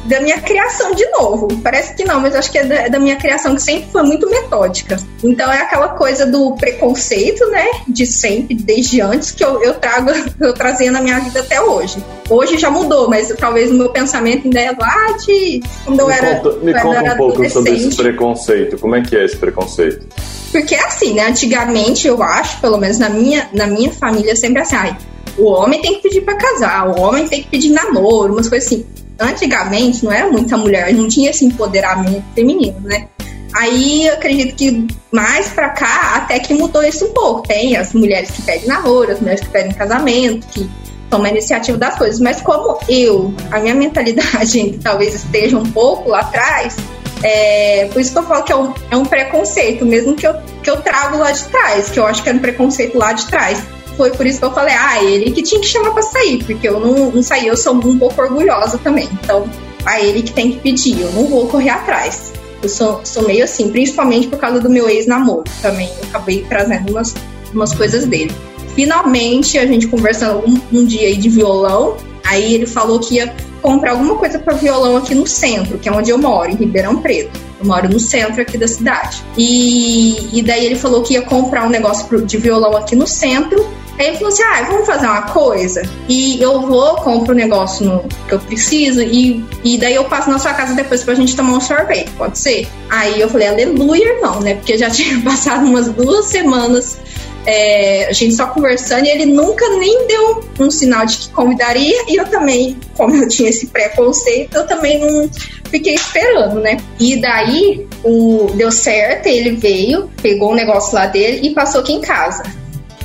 [0.05, 1.49] da minha criação de novo.
[1.63, 4.29] Parece que não, mas acho que é da, da, minha criação que sempre foi muito
[4.31, 4.97] metódica.
[5.23, 7.67] Então é aquela coisa do preconceito, né?
[7.89, 12.03] De sempre, desde antes, que eu, eu trago, eu trazia na minha vida até hoje.
[12.31, 16.13] Hoje já mudou, mas talvez o meu pensamento ainda é lá de quando eu me
[16.13, 16.37] era.
[16.37, 18.79] Conta, me conta era um pouco sobre esse preconceito.
[18.79, 20.07] Como é que é esse preconceito?
[20.53, 21.27] Porque é assim, né?
[21.27, 24.97] Antigamente, eu acho, pelo menos na minha, na minha família, sempre assim, ai,
[25.39, 28.67] o homem tem que pedir para casar, o homem tem que pedir namoro, umas coisas
[28.67, 28.87] assim
[29.19, 33.09] antigamente não era muita mulher, não tinha esse empoderamento feminino, né?
[33.55, 37.49] Aí eu acredito que mais pra cá até que mudou isso um pouco.
[37.49, 40.69] Tem as mulheres que pedem namoro, as mulheres que pedem casamento, que
[41.09, 42.21] tomam a iniciativa das coisas.
[42.21, 46.77] Mas como eu, a minha mentalidade talvez esteja um pouco lá atrás,
[47.23, 50.35] é, por isso que eu falo que é um, é um preconceito, mesmo que eu,
[50.63, 53.27] que eu trago lá de trás, que eu acho que é um preconceito lá de
[53.27, 53.63] trás
[53.97, 56.69] foi por isso que eu falei, ah, ele que tinha que chamar pra sair, porque
[56.69, 59.09] eu não, não saí, eu sou um pouco orgulhosa também.
[59.23, 59.49] Então,
[59.85, 62.33] a ele que tem que pedir, eu não vou correr atrás.
[62.63, 65.89] Eu sou, sou meio assim, principalmente por causa do meu ex-namoro também.
[66.03, 67.15] Eu acabei trazendo umas,
[67.53, 68.33] umas coisas dele.
[68.75, 73.35] Finalmente, a gente conversando um, um dia aí de violão, aí ele falou que ia
[73.63, 77.01] comprar alguma coisa para violão aqui no centro, que é onde eu moro, em Ribeirão
[77.01, 77.39] Preto.
[77.59, 79.23] Eu moro no centro aqui da cidade.
[79.37, 83.67] E, e daí ele falou que ia comprar um negócio de violão aqui no centro
[83.99, 85.83] Aí ele falou assim: ah, vamos fazer uma coisa.
[86.09, 90.31] E eu vou, compro o negócio no, que eu preciso e, e daí eu passo
[90.31, 92.69] na sua casa depois pra gente tomar um sorvete, pode ser?
[92.91, 94.55] Aí eu falei: aleluia, não, né?
[94.55, 96.99] Porque já tinha passado umas duas semanas
[97.47, 102.05] é, a gente só conversando e ele nunca nem deu um sinal de que convidaria
[102.09, 105.31] e eu também, como eu tinha esse preconceito, eu também não
[105.71, 106.77] fiquei esperando, né?
[106.99, 111.81] E daí o, deu certo, ele veio, pegou o um negócio lá dele e passou
[111.81, 112.43] aqui em casa.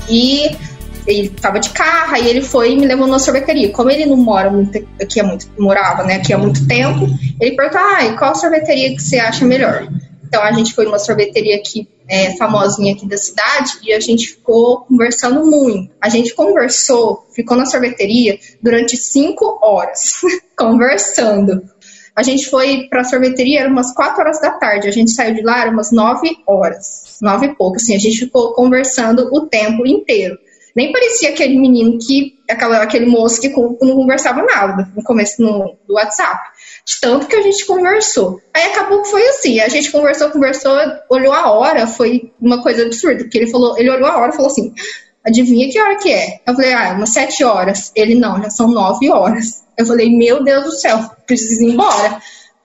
[0.09, 0.49] E
[1.07, 3.71] ele tava de carro, aí ele foi e me levou na sorveteria.
[3.71, 7.07] Como ele não mora muito aqui há muito, morava, né, aqui há muito tempo,
[7.39, 9.87] ele perguntou, ah, qual sorveteria que você acha melhor?
[10.23, 14.29] Então a gente foi numa sorveteria aqui é, famosinha aqui da cidade e a gente
[14.29, 15.91] ficou conversando muito.
[15.99, 20.21] A gente conversou, ficou na sorveteria durante cinco horas
[20.57, 21.61] conversando.
[22.15, 24.87] A gente foi para a sorveteria, era umas 4 horas da tarde.
[24.87, 27.17] A gente saiu de lá, era umas 9 horas.
[27.21, 27.95] 9 e pouco, assim.
[27.95, 30.37] A gente ficou conversando o tempo inteiro.
[30.75, 32.39] Nem parecia aquele menino que.
[32.49, 36.39] Aquela, aquele moço que não conversava nada no começo no, do WhatsApp.
[36.85, 38.41] De tanto que a gente conversou.
[38.53, 39.59] Aí acabou que foi assim.
[39.61, 40.73] A gente conversou, conversou,
[41.09, 43.23] olhou a hora, foi uma coisa absurda.
[43.23, 44.73] Porque ele falou, ele olhou a hora e falou assim:
[45.23, 46.41] adivinha que hora que é?
[46.45, 47.91] Eu falei, ah, umas sete horas.
[47.95, 49.63] Ele, não, já são nove horas.
[49.77, 52.19] Eu falei, meu Deus do céu, preciso ir embora.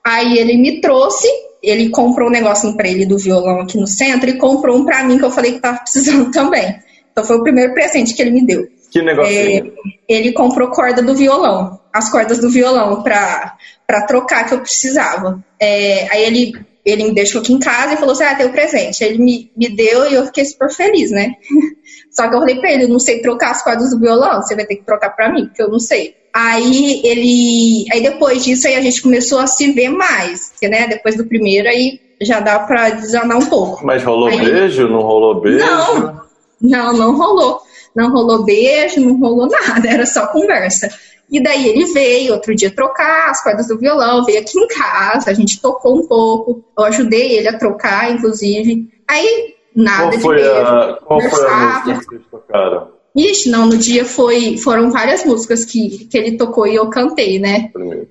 [0.04, 1.28] Aí ele me trouxe,
[1.62, 5.02] ele comprou um negocinho pra ele do violão aqui no centro e comprou um pra
[5.02, 6.76] mim que eu falei que tava precisando também.
[7.16, 8.68] Então foi o primeiro presente que ele me deu.
[8.90, 9.72] Que negocinho?
[9.72, 9.72] É,
[10.07, 15.42] ele comprou corda do violão, as cordas do violão pra, pra trocar que eu precisava.
[15.59, 16.52] É, aí ele,
[16.85, 19.02] ele me deixou aqui em casa e falou assim: Ah, tem o presente.
[19.02, 21.33] Ele me, me deu e eu fiquei super feliz, né?
[22.12, 24.66] Só que eu falei pra ele: não sei trocar as cordas do violão, você vai
[24.66, 26.16] ter que trocar pra mim, porque eu não sei.
[26.35, 27.87] Aí ele.
[27.94, 30.50] Aí depois disso aí a gente começou a se ver mais.
[30.50, 33.87] Porque, né, depois do primeiro aí já dá pra desandar um pouco.
[33.87, 34.87] Mas rolou aí, beijo?
[34.87, 35.64] Não rolou beijo?
[35.64, 36.25] Não,
[36.60, 37.61] não, não rolou.
[37.94, 40.88] Não rolou beijo, não rolou nada, era só conversa.
[41.30, 45.30] E daí ele veio outro dia trocar as cordas do violão, veio aqui em casa,
[45.30, 48.88] a gente tocou um pouco, eu ajudei ele a trocar, inclusive.
[49.09, 50.61] Aí, nada qual foi de beijo.
[50.61, 52.96] A, qual foi a música que vocês tocaram?
[53.16, 57.38] Ixi, não, no dia foi, foram várias músicas que, que ele tocou e eu cantei,
[57.38, 57.70] né?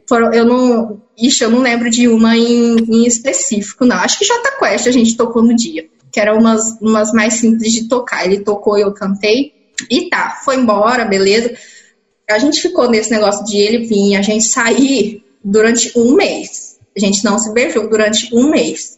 [0.09, 0.99] Foram, eu não.
[1.15, 3.97] Ixi, eu não lembro de uma em, em específico, não.
[3.97, 7.74] Acho que Jota Quest a gente tocou no dia que eram umas, umas mais simples
[7.74, 8.26] de tocar.
[8.26, 9.51] Ele tocou e eu cantei.
[9.91, 11.53] E tá, foi embora, beleza.
[12.30, 16.78] A gente ficou nesse negócio de ele vir, a gente sair durante um mês.
[16.95, 18.97] A gente não se beijou durante um mês.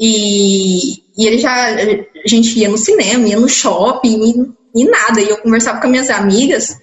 [0.00, 1.74] E, e ele já.
[1.74, 5.20] A gente ia no cinema, ia no shopping e, e nada.
[5.20, 6.74] E eu conversava com minhas amigas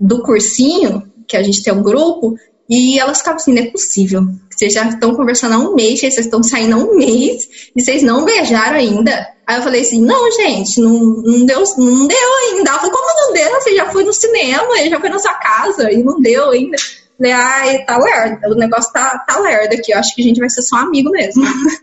[0.00, 2.34] do cursinho, que a gente tem um grupo,
[2.68, 4.26] e elas ficavam assim, não é possível.
[4.62, 8.00] Vocês já estão conversando há um mês, vocês estão saindo há um mês e vocês
[8.00, 9.26] não beijaram ainda.
[9.44, 12.70] Aí eu falei assim, não, gente, não, não, deu, não deu ainda.
[12.70, 13.60] Ela falou, como não deu?
[13.60, 16.76] Você já foi no cinema, já foi na sua casa e não deu ainda.
[17.18, 20.38] Falei, ai, tá lerda, o negócio tá, tá lerda aqui, eu acho que a gente
[20.38, 21.42] vai ser só amigo mesmo.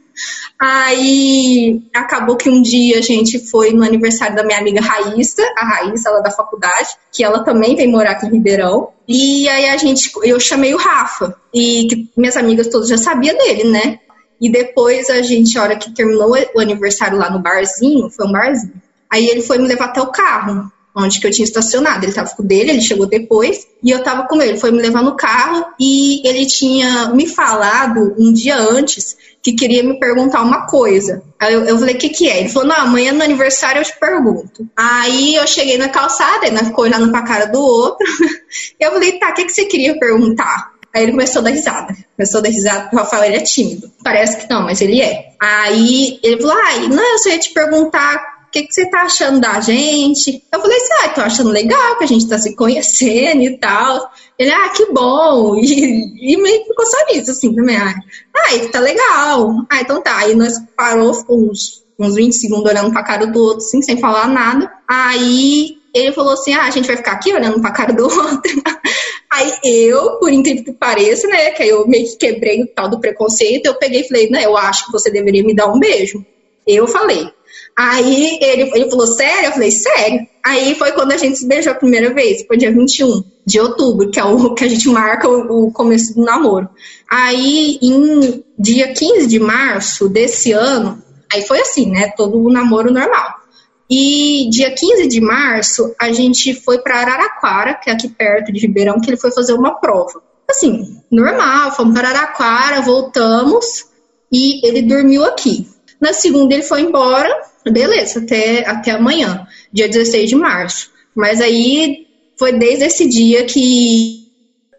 [0.60, 5.66] Aí acabou que um dia a gente foi no aniversário da minha amiga Raíssa, a
[5.66, 8.90] Raíssa, ela é da faculdade, que ela também vem morar aqui em Ribeirão.
[9.08, 13.66] E aí a gente, eu chamei o Rafa, e minhas amigas todas já sabiam dele,
[13.66, 14.00] né?
[14.42, 18.32] E depois a gente, a hora que terminou o aniversário lá no barzinho, foi um
[18.32, 18.82] barzinho.
[19.12, 22.04] Aí ele foi me levar até o carro, onde que eu tinha estacionado.
[22.04, 24.58] Ele estava com o dele, ele chegou depois, e eu estava com ele.
[24.58, 29.84] Foi me levar no carro e ele tinha me falado um dia antes que queria
[29.84, 31.24] me perguntar uma coisa.
[31.40, 32.40] Aí eu, eu falei, o que que é?
[32.40, 34.68] Ele falou, não, amanhã no aniversário eu te pergunto.
[34.76, 38.06] Aí eu cheguei na calçada, ele ficou olhando pra cara do outro.
[38.80, 40.72] eu falei, tá, o que que você queria perguntar?
[40.94, 41.96] Aí ele começou a dar risada.
[42.18, 43.92] Começou a dar risada, o Rafael ele é tímido.
[44.04, 45.30] Parece que não, mas ele é.
[45.40, 49.04] Aí ele falou, ai, não, eu só ia te perguntar o que, que você tá
[49.04, 50.44] achando da gente?
[50.52, 54.12] Eu falei assim, ah, tô achando legal que a gente tá se conhecendo e tal.
[54.40, 55.56] Ele, ah, que bom.
[55.62, 57.78] E, e meio que ficou só nisso, assim, também.
[57.78, 57.94] Ah,
[58.36, 59.54] ah tá legal.
[59.70, 60.18] Ah, então tá.
[60.18, 64.28] Aí nós parou, uns, uns 20 segundos olhando pra cara do outro, assim, sem falar
[64.28, 64.72] nada.
[64.88, 68.64] Aí ele falou assim, ah, a gente vai ficar aqui olhando pra cara do outro.
[69.30, 72.90] Aí eu, por incrível que pareça, né, que aí eu meio que quebrei o tal
[72.90, 75.80] do preconceito, eu peguei e falei, né, eu acho que você deveria me dar um
[75.80, 76.26] beijo.
[76.66, 77.32] Eu falei.
[77.82, 79.46] Aí ele, ele falou, sério?
[79.46, 80.28] Eu falei, sério.
[80.44, 84.12] Aí foi quando a gente se beijou a primeira vez, foi dia 21 de outubro,
[84.12, 86.68] que é o que a gente marca o, o começo do namoro.
[87.10, 91.02] Aí, em dia 15 de março desse ano,
[91.32, 92.12] aí foi assim, né?
[92.18, 93.36] Todo o namoro normal.
[93.90, 98.60] E dia 15 de março, a gente foi para Araraquara, que é aqui perto de
[98.60, 100.22] Ribeirão, que ele foi fazer uma prova.
[100.50, 103.86] Assim, normal, fomos para Araraquara, voltamos
[104.30, 105.66] e ele dormiu aqui.
[106.02, 110.92] Na segunda ele foi embora, beleza, até, até amanhã, dia 16 de março.
[111.16, 112.08] Mas aí
[112.38, 114.20] foi desde esse dia que.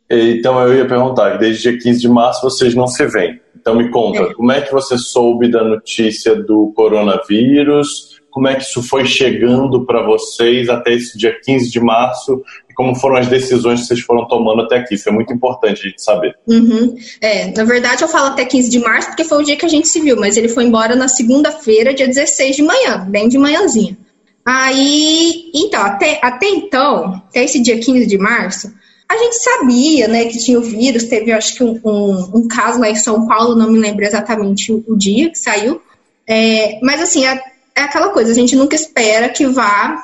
[0.09, 3.41] Então eu ia perguntar, desde dia 15 de março vocês não se veem.
[3.55, 4.35] Então me conta, é.
[4.35, 8.10] como é que você soube da notícia do coronavírus?
[8.31, 12.43] Como é que isso foi chegando para vocês até esse dia 15 de março?
[12.68, 14.95] E como foram as decisões que vocês foram tomando até aqui?
[14.95, 16.35] Isso é muito importante a gente saber.
[16.47, 16.95] Uhum.
[17.20, 19.68] É, na verdade, eu falo até 15 de março porque foi o dia que a
[19.68, 23.39] gente se viu, mas ele foi embora na segunda-feira, dia 16 de manhã, bem de
[23.39, 23.97] manhãzinha.
[24.45, 28.72] Aí, então, até, até então, até esse dia 15 de março,
[29.09, 32.81] a gente sabia, né, que tinha o vírus, teve, acho que, um, um, um caso
[32.81, 35.83] lá em São Paulo, não me lembro exatamente o, o dia que saiu,
[36.28, 37.41] é, mas, assim, é,
[37.77, 40.03] é, aquela coisa, a gente nunca espera que vá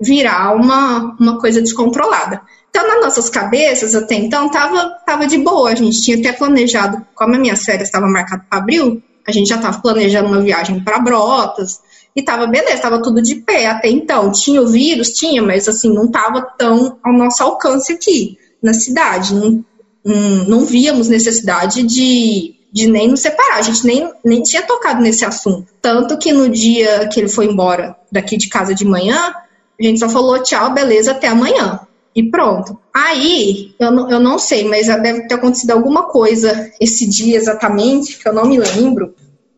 [0.00, 2.42] virar uma, uma coisa descontrolada.
[2.68, 7.04] Então, nas nossas cabeças, até então, tava, tava de boa, a gente tinha até planejado,
[7.14, 10.80] como as minhas férias estavam marcadas para abril, a gente já estava planejando uma viagem
[10.84, 11.80] para Brotas,
[12.16, 14.32] e tava beleza, tava tudo de pé até então.
[14.32, 15.10] Tinha o vírus?
[15.10, 19.34] Tinha, mas assim, não tava tão ao nosso alcance aqui na cidade.
[19.34, 19.62] Não,
[20.02, 23.56] não, não víamos necessidade de, de nem nos separar.
[23.56, 25.66] A gente nem, nem tinha tocado nesse assunto.
[25.80, 29.34] Tanto que no dia que ele foi embora daqui de casa de manhã,
[29.80, 31.80] a gente só falou tchau, beleza, até amanhã.
[32.14, 32.78] E pronto.
[32.94, 38.18] Aí, eu não, eu não sei, mas deve ter acontecido alguma coisa esse dia exatamente,
[38.18, 39.14] que eu não me lembro,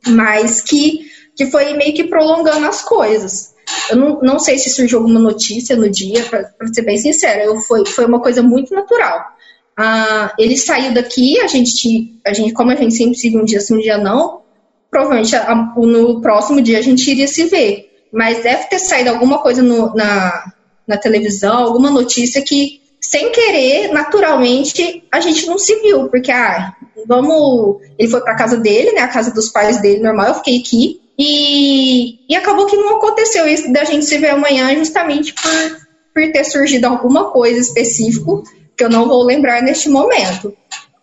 [0.07, 3.55] mas que que foi meio que prolongando as coisas.
[3.89, 7.61] Eu não, não sei se surgiu alguma notícia no dia, para ser bem sincera, eu,
[7.61, 9.25] foi, foi uma coisa muito natural.
[9.81, 13.61] Ah, ele saiu daqui, a gente, a gente, como a gente sempre se um dia
[13.61, 14.41] sim, um dia não,
[14.91, 17.89] provavelmente a, no próximo dia a gente iria se ver.
[18.12, 20.53] Mas deve ter saído alguma coisa no, na,
[20.85, 26.74] na televisão, alguma notícia que, sem querer, naturalmente, a gente não se viu, porque, ah,
[27.07, 27.76] vamos.
[27.97, 29.03] Ele foi para casa dele, né?
[29.03, 31.01] A casa dos pais dele, normal, eu fiquei aqui.
[31.16, 35.79] E, e acabou que não aconteceu isso da gente se ver amanhã justamente por,
[36.14, 38.43] por ter surgido alguma coisa específica
[38.79, 40.57] que eu não vou lembrar neste momento.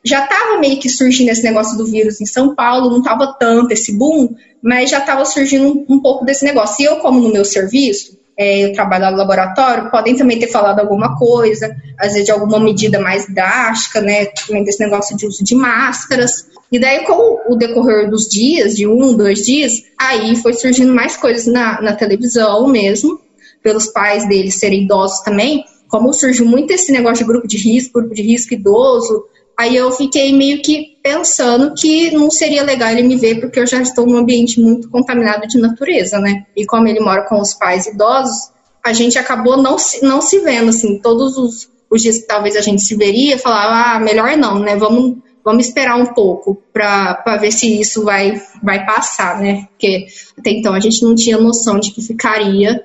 [0.03, 3.73] Já estava meio que surgindo esse negócio do vírus em São Paulo, não estava tanto
[3.73, 6.81] esse boom, mas já estava surgindo um, pouco desse negócio.
[6.81, 10.79] E eu, como no meu serviço, é, eu trabalho no laboratório, podem também ter falado
[10.79, 14.25] alguma coisa, às vezes de alguma medida mais drástica, né?
[14.25, 16.47] Também desse negócio de uso de máscaras.
[16.71, 21.17] E daí, com o decorrer dos dias, de um, dois dias, aí foi surgindo mais
[21.17, 23.19] coisas na, na televisão mesmo,
[23.63, 25.63] pelos pais deles serem idosos também.
[25.87, 29.25] Como surgiu muito esse negócio de grupo de risco, grupo de risco idoso,
[29.57, 33.67] aí eu fiquei meio que pensando que não seria legal ele me ver porque eu
[33.67, 36.45] já estou num ambiente muito contaminado de natureza, né?
[36.55, 38.51] E como ele mora com os pais idosos,
[38.83, 42.55] a gente acabou não se, não se vendo, assim, todos os, os dias que talvez
[42.55, 44.75] a gente se veria, falava, ah, melhor não, né?
[44.75, 49.67] Vamos, vamos esperar um pouco para ver se isso vai, vai passar, né?
[49.71, 50.05] Porque
[50.37, 52.83] até então a gente não tinha noção de que ficaria,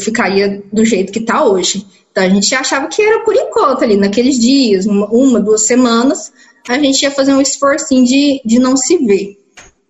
[0.00, 1.86] ficaria do jeito que está hoje.
[2.18, 6.32] Então a gente achava que era por enquanto ali, naqueles dias, uma, uma duas semanas,
[6.68, 9.38] a gente ia fazer um esforcinho de, de não se ver.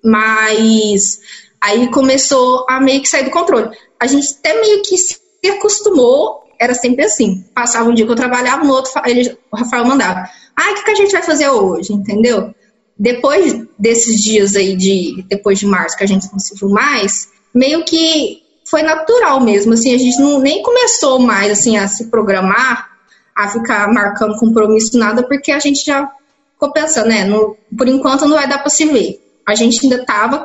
[0.04, 1.20] Mas
[1.58, 3.70] aí começou a meio que sair do controle.
[3.98, 5.16] A gente até meio que se
[5.50, 7.44] acostumou, era sempre assim.
[7.54, 10.28] Passava um dia que eu trabalhava, no outro ele, o Rafael mandava.
[10.54, 11.94] Ah, o que, que a gente vai fazer hoje?
[11.94, 12.54] Entendeu?
[12.98, 15.24] Depois desses dias aí de.
[15.28, 19.72] Depois de março que a gente não se viu mais, meio que foi natural mesmo.
[19.72, 22.90] Assim, a gente não, nem começou mais assim, a se programar,
[23.34, 26.10] a ficar marcando compromisso, nada, porque a gente já
[26.52, 27.24] ficou pensando, né?
[27.24, 29.20] No, por enquanto não vai dar para se ver.
[29.46, 30.42] A gente ainda estava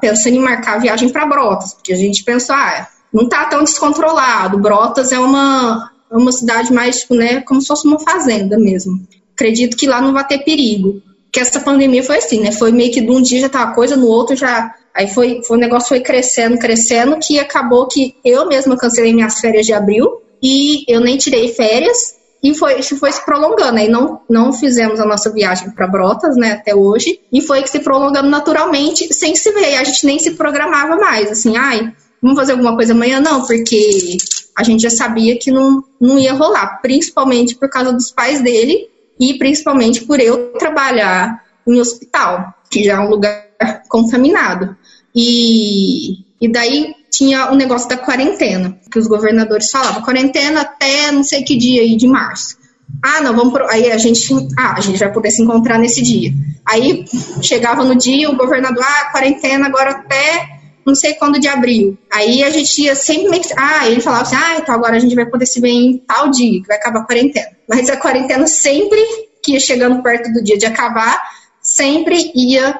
[0.00, 3.62] pensando em marcar a viagem para Brotas, porque a gente pensou, ah, não tá tão
[3.64, 4.58] descontrolado.
[4.58, 9.06] Brotas é uma, é uma cidade mais, tipo, né, como se fosse uma fazenda mesmo.
[9.34, 11.00] Acredito que lá não vai ter perigo.
[11.30, 12.52] Que essa pandemia foi assim, né?
[12.52, 14.74] Foi meio que de um dia já tava coisa, no outro já.
[14.94, 19.40] Aí foi, foi o negócio foi crescendo, crescendo, que acabou que eu mesma cancelei minhas
[19.40, 23.78] férias de abril e eu nem tirei férias e foi, foi se prolongando.
[23.78, 27.78] Aí não, não fizemos a nossa viagem para Brotas, né, até hoje, e foi se
[27.78, 29.76] prolongando naturalmente, sem se ver.
[29.76, 33.20] A gente nem se programava mais, assim, ai, vamos fazer alguma coisa amanhã?
[33.20, 34.16] Não, porque
[34.58, 38.88] a gente já sabia que não, não ia rolar, principalmente por causa dos pais dele
[39.18, 43.52] e principalmente por eu trabalhar em hospital, que já é um lugar
[43.88, 44.76] contaminado.
[45.14, 51.22] E, e daí tinha o negócio da quarentena, que os governadores falavam, quarentena até não
[51.22, 52.56] sei que dia aí de março.
[53.02, 53.68] Ah, não, vamos pro...
[53.68, 56.32] aí a gente, ah, a gente vai poder se encontrar nesse dia.
[56.66, 57.04] Aí
[57.42, 61.96] chegava no dia o governador, ah, quarentena agora até não sei quando de abril.
[62.12, 65.26] Aí a gente ia sempre Ah, ele falava assim, ah, então agora a gente vai
[65.26, 67.48] poder se ver em tal dia, que vai acabar a quarentena.
[67.68, 69.00] Mas a quarentena sempre
[69.42, 71.20] que ia chegando perto do dia de acabar,
[71.60, 72.78] sempre ia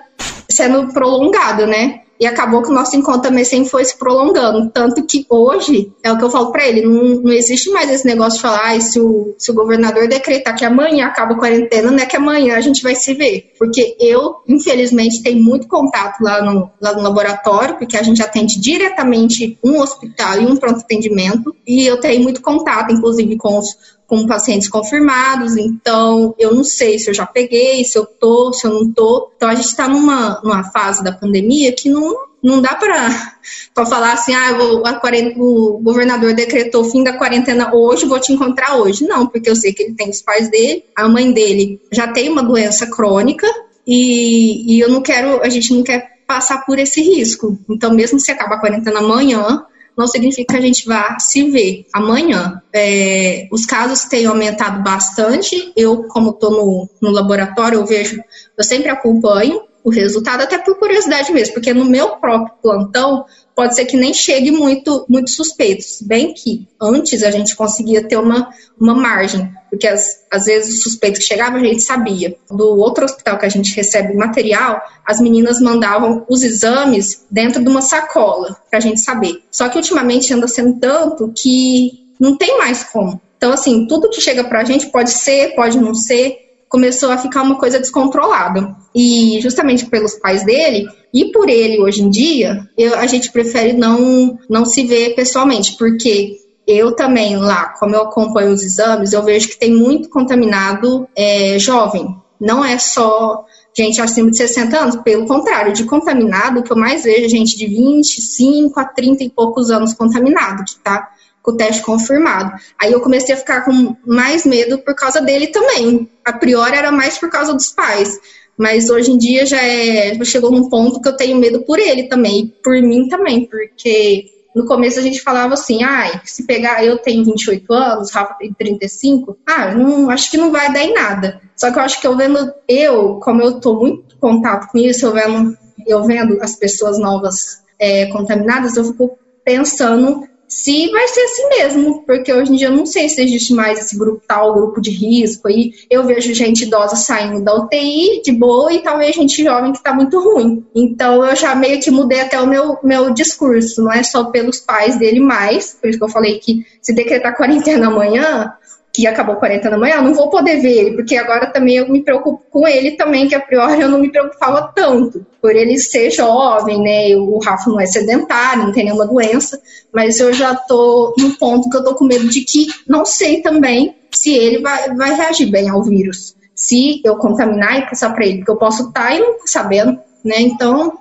[0.48, 2.01] sendo prolongado, né?
[2.22, 4.70] E acabou que o nosso encontro também sempre foi se prolongando.
[4.70, 8.06] Tanto que hoje, é o que eu falo para ele, não, não existe mais esse
[8.06, 11.90] negócio de falar, ah, se, o, se o governador decretar que amanhã acaba a quarentena,
[11.90, 13.52] não é que amanhã a gente vai se ver.
[13.58, 18.60] Porque eu, infelizmente, tenho muito contato lá no, lá no laboratório, porque a gente atende
[18.60, 21.52] diretamente um hospital e um pronto atendimento.
[21.66, 23.74] E eu tenho muito contato, inclusive, com os
[24.12, 28.66] com pacientes confirmados, então eu não sei se eu já peguei, se eu tô, se
[28.66, 29.32] eu não tô.
[29.34, 33.08] Então a gente está numa, numa fase da pandemia que não, não dá para
[33.74, 38.76] falar assim, ah, a, o governador decretou o fim da quarentena hoje, vou te encontrar
[38.76, 39.06] hoje.
[39.06, 42.28] Não, porque eu sei que ele tem os pais dele, a mãe dele já tem
[42.28, 43.46] uma doença crônica
[43.86, 47.58] e, e eu não quero, a gente não quer passar por esse risco.
[47.66, 49.64] Então, mesmo se acabar a quarentena amanhã,
[49.96, 52.62] não significa que a gente vá se ver amanhã.
[52.74, 55.72] É, os casos têm aumentado bastante.
[55.76, 58.22] Eu, como estou no, no laboratório, eu vejo,
[58.56, 63.24] eu sempre acompanho o resultado, até por curiosidade mesmo, porque no meu próprio plantão
[63.54, 66.00] pode ser que nem chegue muito, muito suspeitos.
[66.02, 68.48] Bem que antes a gente conseguia ter uma,
[68.78, 72.36] uma margem, porque as, às vezes o suspeito que chegava a gente sabia.
[72.50, 77.68] Do outro hospital que a gente recebe material, as meninas mandavam os exames dentro de
[77.68, 79.42] uma sacola para a gente saber.
[79.50, 83.20] Só que ultimamente anda sendo tanto que não tem mais como.
[83.36, 87.18] Então, assim, tudo que chega para a gente pode ser, pode não ser, começou a
[87.18, 88.74] ficar uma coisa descontrolada.
[88.94, 93.74] E justamente pelos pais dele e por ele hoje em dia, eu, a gente prefere
[93.74, 99.22] não, não se ver pessoalmente, porque eu também lá, como eu acompanho os exames, eu
[99.22, 102.06] vejo que tem muito contaminado é, jovem.
[102.40, 103.44] Não é só
[103.76, 107.28] gente acima de 60 anos, pelo contrário, de contaminado, o que eu mais vejo é
[107.28, 111.10] gente de 25 a 30 e poucos anos contaminado, que está
[111.42, 112.52] com o teste confirmado.
[112.80, 116.08] Aí eu comecei a ficar com mais medo por causa dele também.
[116.24, 118.18] A priori era mais por causa dos pais.
[118.56, 122.04] Mas hoje em dia já, é, chegou num ponto que eu tenho medo por ele
[122.04, 126.98] também, por mim também, porque no começo a gente falava assim, ai, se pegar, eu
[126.98, 131.40] tenho 28 anos, Rafa tem 35, ah, não, acho que não vai dar em nada.
[131.56, 134.78] Só que eu acho que eu vendo, eu, como eu tô muito em contato com
[134.78, 141.08] isso, eu vendo, eu vendo as pessoas novas é, contaminadas, eu fico pensando se vai
[141.08, 144.22] ser assim mesmo, porque hoje em dia eu não sei se existe mais esse grupo
[144.28, 145.72] tal, grupo de risco aí.
[145.90, 149.94] Eu vejo gente idosa saindo da UTI de boa e talvez gente jovem que está
[149.94, 150.62] muito ruim.
[150.74, 154.60] Então eu já meio que mudei até o meu, meu discurso, não é só pelos
[154.60, 158.52] pais dele mais, por isso que eu falei que se decretar quarentena amanhã,
[158.92, 162.02] que acabou 40 da manhã, não vou poder ver ele, porque agora também eu me
[162.02, 166.10] preocupo com ele também, que a priori eu não me preocupava tanto, por ele ser
[166.10, 167.16] jovem, né?
[167.16, 169.58] O Rafa não é sedentário, não tem nenhuma doença,
[169.92, 173.40] mas eu já tô no ponto que eu tô com medo de que não sei
[173.40, 176.34] também se ele vai, vai reagir bem ao vírus.
[176.54, 179.98] Se eu contaminar e passar para ele, porque eu posso estar tá e não sabendo,
[180.22, 180.36] né?
[180.38, 180.92] Então,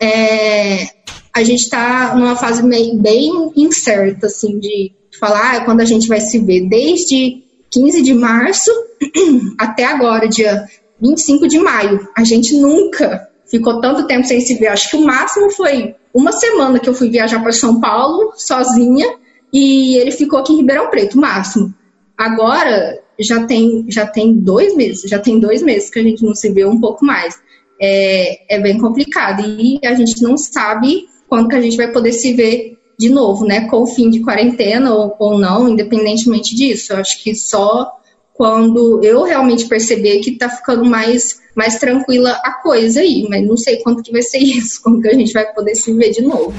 [0.00, 0.88] é,
[1.32, 6.20] a gente está numa fase bem incerta, assim, de falar ah, quando a gente vai
[6.20, 6.68] se ver.
[6.68, 8.70] Desde 15 de março
[9.58, 10.66] até agora, dia
[11.00, 12.08] 25 de maio.
[12.16, 14.68] A gente nunca ficou tanto tempo sem se ver.
[14.68, 19.06] Acho que o máximo foi uma semana que eu fui viajar para São Paulo sozinha
[19.52, 21.74] e ele ficou aqui em Ribeirão Preto, máximo.
[22.16, 26.34] Agora já tem já tem dois meses, já tem dois meses que a gente não
[26.34, 27.34] se vê um pouco mais.
[27.80, 32.12] É, é bem complicado e a gente não sabe quando que a gente vai poder
[32.12, 36.92] se ver de novo, né, com o fim de quarentena ou, ou não, independentemente disso.
[36.92, 37.92] Eu acho que só
[38.32, 43.56] quando eu realmente perceber que tá ficando mais, mais tranquila a coisa aí, mas não
[43.56, 46.22] sei quanto que vai ser isso, como que a gente vai poder se ver de
[46.22, 46.54] novo.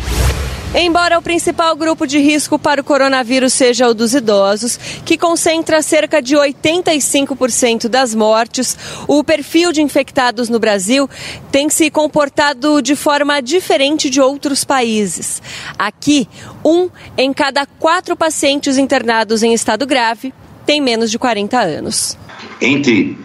[0.76, 5.82] Embora o principal grupo de risco para o coronavírus seja o dos idosos, que concentra
[5.82, 11.09] cerca de 85% das mortes, o perfil de infectados no Brasil
[11.51, 15.41] tem se comportado de forma diferente de outros países.
[15.80, 16.28] Aqui,
[16.63, 20.34] um em cada quatro pacientes internados em estado grave
[20.65, 22.18] tem menos de 40 anos.
[22.59, 23.18] Entre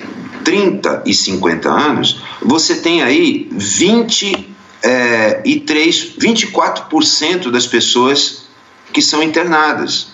[0.44, 4.52] 30 e 50 anos, você tem aí 20
[4.82, 8.48] é, e 3, 24% das pessoas
[8.92, 10.08] que são internadas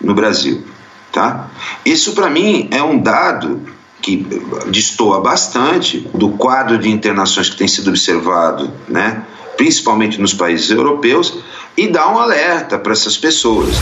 [0.00, 0.64] no Brasil.
[1.12, 1.50] Tá?
[1.84, 3.62] Isso, para mim, é um dado
[4.04, 4.26] que
[4.66, 9.24] destoa bastante do quadro de internações que tem sido observado, né,
[9.56, 11.38] principalmente nos países europeus,
[11.74, 13.74] e dá um alerta para essas pessoas.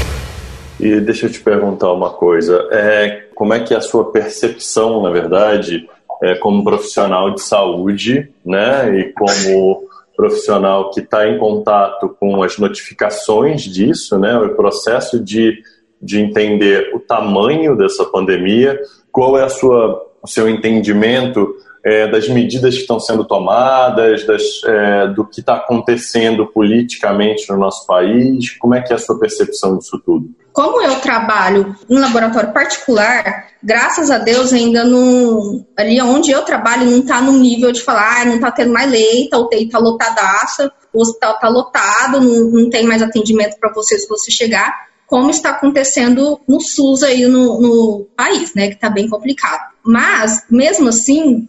[0.79, 5.03] E deixa eu te perguntar uma coisa: é, como é que é a sua percepção,
[5.03, 5.89] na verdade,
[6.23, 12.59] é, como profissional de saúde, né, e como profissional que está em contato com as
[12.59, 15.63] notificações disso, né, o processo de,
[16.01, 21.55] de entender o tamanho dessa pandemia, qual é a sua, o seu entendimento
[21.85, 27.59] é, das medidas que estão sendo tomadas, das, é, do que está acontecendo politicamente no
[27.59, 30.31] nosso país, como é que é a sua percepção disso tudo?
[30.53, 35.65] Como eu trabalho em laboratório particular, graças a Deus ainda não.
[35.77, 38.91] Ali onde eu trabalho não está no nível de falar, ah, não está tendo mais
[38.91, 43.73] leite, a UTI está lotadaça, o hospital está lotado, não, não tem mais atendimento para
[43.73, 48.69] você se você chegar, como está acontecendo no SUS aí no, no país, né?
[48.69, 49.73] Que está bem complicado.
[49.83, 51.49] Mas, mesmo assim,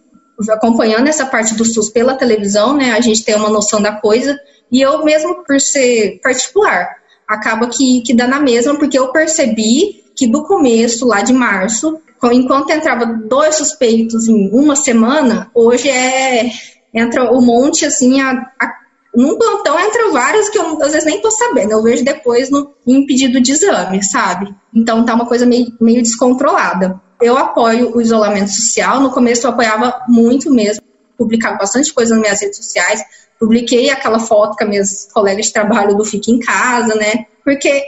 [0.50, 2.92] acompanhando essa parte do SUS pela televisão, né?
[2.92, 4.38] A gente tem uma noção da coisa,
[4.70, 10.04] e eu mesmo por ser particular acaba que, que dá na mesma, porque eu percebi
[10.14, 11.98] que do começo, lá de março,
[12.32, 16.50] enquanto entrava dois suspeitos em uma semana, hoje é
[16.92, 18.72] entra um monte assim, a, a,
[19.14, 22.72] num plantão entra vários que eu às vezes nem tô sabendo, eu vejo depois no,
[22.86, 24.54] em pedido de exame, sabe?
[24.72, 27.00] Então tá uma coisa meio, meio descontrolada.
[27.24, 30.82] Eu apoio o isolamento social, no começo eu apoiava muito mesmo,
[31.16, 33.02] publicava bastante coisa nas minhas redes sociais,
[33.40, 37.24] publiquei aquela foto com as minhas colegas de trabalho do Fique em Casa, né?
[37.42, 37.86] Porque é,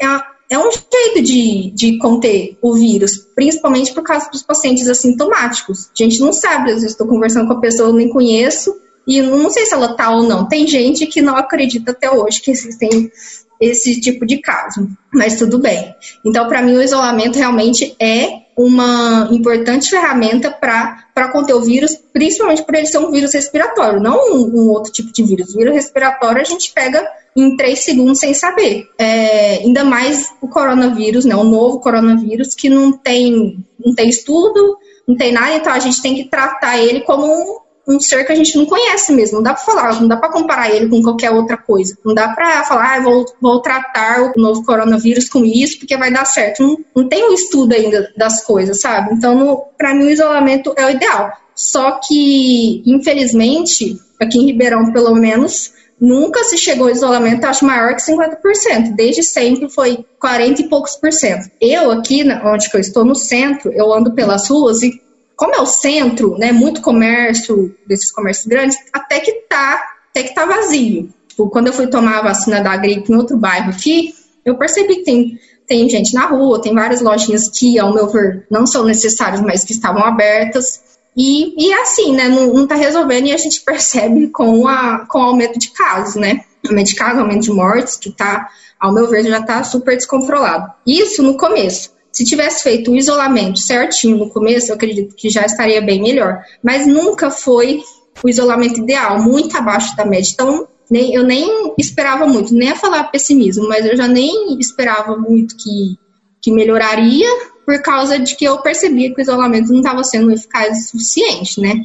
[0.49, 5.91] é um jeito de, de conter o vírus, principalmente por causa dos pacientes assintomáticos.
[5.95, 8.75] A gente não sabe, às vezes estou conversando com a pessoa, eu nem conheço,
[9.07, 10.49] e não sei se ela tá ou não.
[10.49, 13.13] Tem gente que não acredita até hoje que existem
[13.61, 15.95] esse tipo de caso, mas tudo bem.
[16.25, 22.65] Então, para mim, o isolamento realmente é uma importante ferramenta para conter o vírus, principalmente
[22.65, 25.55] por ele ser um vírus respiratório, não um, um, outro tipo de vírus.
[25.55, 28.89] O vírus respiratório a gente pega em três segundos sem saber.
[28.99, 34.79] É, ainda mais o coronavírus, né, o novo coronavírus, que não tem, não tem estudo,
[35.07, 38.33] não tem nada, então a gente tem que tratar ele como um, um ser que
[38.33, 39.37] a gente não conhece mesmo.
[39.37, 41.97] Não dá para falar, não dá para comparar ele com qualquer outra coisa.
[42.05, 46.13] Não dá para falar, ah, vou, vou tratar o novo coronavírus com isso porque vai
[46.13, 46.63] dar certo.
[46.63, 49.15] Não, não tem um estudo ainda das coisas, sabe?
[49.15, 51.31] Então, para mim, o isolamento é o ideal.
[51.55, 57.95] Só que, infelizmente, aqui em Ribeirão, pelo menos, nunca se chegou ao isolamento, acho maior
[57.95, 58.95] que 50%.
[58.95, 61.51] Desde sempre foi 40 e poucos por cento.
[61.61, 65.01] Eu aqui, onde eu estou no centro, eu ando pelas ruas e
[65.37, 70.35] como é o centro, né, muito comércio, desses comércios grandes, até que tá, até que
[70.35, 71.13] tá vazio.
[71.29, 74.15] Tipo, quando eu fui tomar a vacina da gripe em outro bairro aqui,
[74.45, 78.47] eu percebi que tem, tem gente na rua, tem várias lojinhas que, ao meu ver,
[78.51, 80.81] não são necessárias, mas que estavam abertas.
[81.15, 85.05] E, e é assim, né, não, não tá resolvendo e a gente percebe com, a,
[85.07, 86.45] com o aumento de casos, né?
[86.67, 88.49] Aumento de casos, aumento de mortes, que tá,
[88.81, 90.73] ao meu ver, já tá super descontrolado.
[90.87, 91.96] Isso no começo.
[92.17, 96.43] Se tivesse feito o isolamento certinho no começo, eu acredito que já estaria bem melhor.
[96.63, 97.83] Mas nunca foi
[98.25, 100.31] o isolamento ideal, muito abaixo da média.
[100.33, 105.15] Então, nem, eu nem esperava muito, nem a falar pessimismo, mas eu já nem esperava
[105.15, 105.99] muito que,
[106.41, 107.29] que melhoraria,
[107.67, 111.61] por causa de que eu percebia que o isolamento não estava sendo eficaz o suficiente,
[111.61, 111.85] né?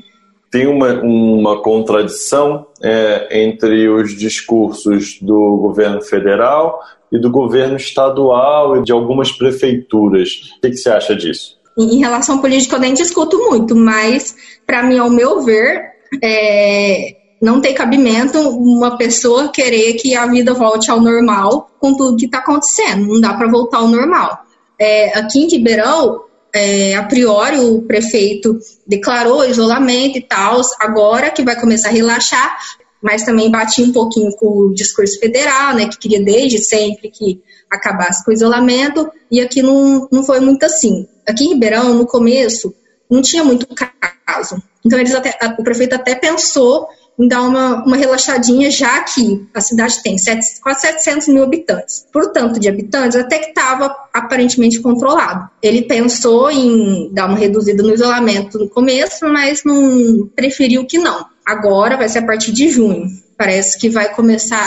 [0.50, 6.80] Tem uma, uma contradição é, entre os discursos do governo federal
[7.12, 10.30] e do governo estadual e de algumas prefeituras.
[10.58, 11.60] O que, que você acha disso?
[11.78, 14.36] Em relação política, eu nem discuto muito, mas,
[14.66, 15.82] para mim, ao meu ver,
[16.24, 22.18] é, não tem cabimento uma pessoa querer que a vida volte ao normal com tudo
[22.18, 23.08] que está acontecendo.
[23.08, 24.42] Não dá para voltar ao normal.
[24.78, 26.22] É, aqui em Ribeirão,
[26.54, 32.58] é, a priori, o prefeito declarou isolamento e tal, agora que vai começar a relaxar,
[33.02, 37.42] mas também bati um pouquinho com o discurso federal, né, que queria desde sempre que
[37.70, 41.08] acabasse com o isolamento, e aqui não, não foi muito assim.
[41.26, 42.74] Aqui em Ribeirão, no começo,
[43.10, 43.66] não tinha muito
[44.26, 44.62] caso.
[44.86, 46.88] Então, eles até, o prefeito até pensou
[47.28, 52.06] dar uma, uma relaxadinha, já que a cidade tem sete, quase 700 mil habitantes.
[52.12, 55.50] Por tanto de habitantes, até que estava aparentemente controlado.
[55.62, 61.26] Ele pensou em dar uma reduzida no isolamento no começo, mas não preferiu que não.
[61.46, 63.08] Agora vai ser a partir de junho.
[63.38, 64.58] Parece que vai começar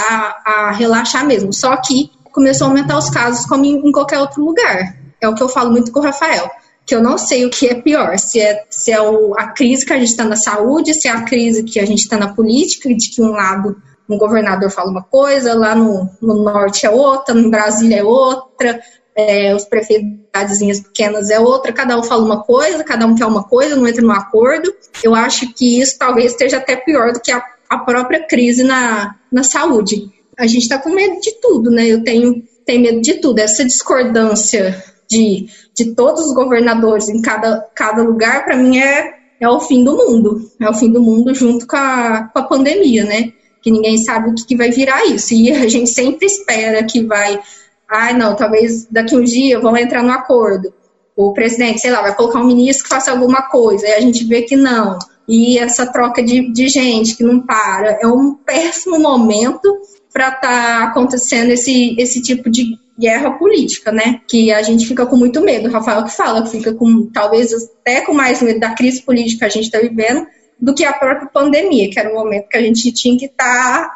[0.44, 1.52] a, a relaxar mesmo.
[1.52, 4.96] Só que começou a aumentar os casos como em, em qualquer outro lugar.
[5.20, 6.50] É o que eu falo muito com o Rafael
[6.86, 9.86] que eu não sei o que é pior, se é, se é o, a crise
[9.86, 12.34] que a gente está na saúde, se é a crise que a gente está na
[12.34, 13.76] política, de que um lado
[14.08, 18.80] um governador fala uma coisa, lá no, no norte é outra, no Brasília é outra,
[19.16, 23.44] é, os prefeitos pequenas é outra, cada um fala uma coisa, cada um quer uma
[23.44, 24.74] coisa, não entra no acordo.
[25.02, 29.14] Eu acho que isso talvez esteja até pior do que a, a própria crise na,
[29.32, 30.10] na saúde.
[30.36, 31.86] A gente está com medo de tudo, né?
[31.86, 33.38] Eu tenho, tenho medo de tudo.
[33.38, 39.48] Essa discordância de, de todos os governadores em cada, cada lugar, para mim é, é
[39.48, 40.50] o fim do mundo.
[40.60, 43.32] É o fim do mundo junto com a, com a pandemia, né?
[43.62, 45.34] Que ninguém sabe o que, que vai virar isso.
[45.34, 47.40] E a gente sempre espera que vai.
[47.88, 50.72] Ah, não, talvez daqui um dia vão entrar no acordo.
[51.16, 53.86] O presidente, sei lá, vai colocar um ministro que faça alguma coisa.
[53.86, 54.98] E a gente vê que não.
[55.28, 57.98] E essa troca de, de gente que não para.
[58.00, 59.80] É um péssimo momento
[60.12, 64.20] para estar tá acontecendo esse, esse tipo de guerra política, né?
[64.28, 65.68] Que a gente fica com muito medo.
[65.68, 69.40] O Rafael que fala que fica com, talvez até com mais medo da crise política
[69.40, 70.26] que a gente está vivendo
[70.60, 73.88] do que a própria pandemia, que era um momento que a gente tinha que estar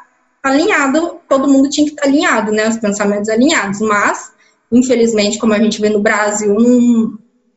[0.43, 2.69] tá alinhado, todo mundo tinha que estar tá alinhado, né?
[2.69, 3.81] Os pensamentos alinhados.
[3.81, 4.33] Mas,
[4.73, 6.55] infelizmente, como a gente vê no Brasil,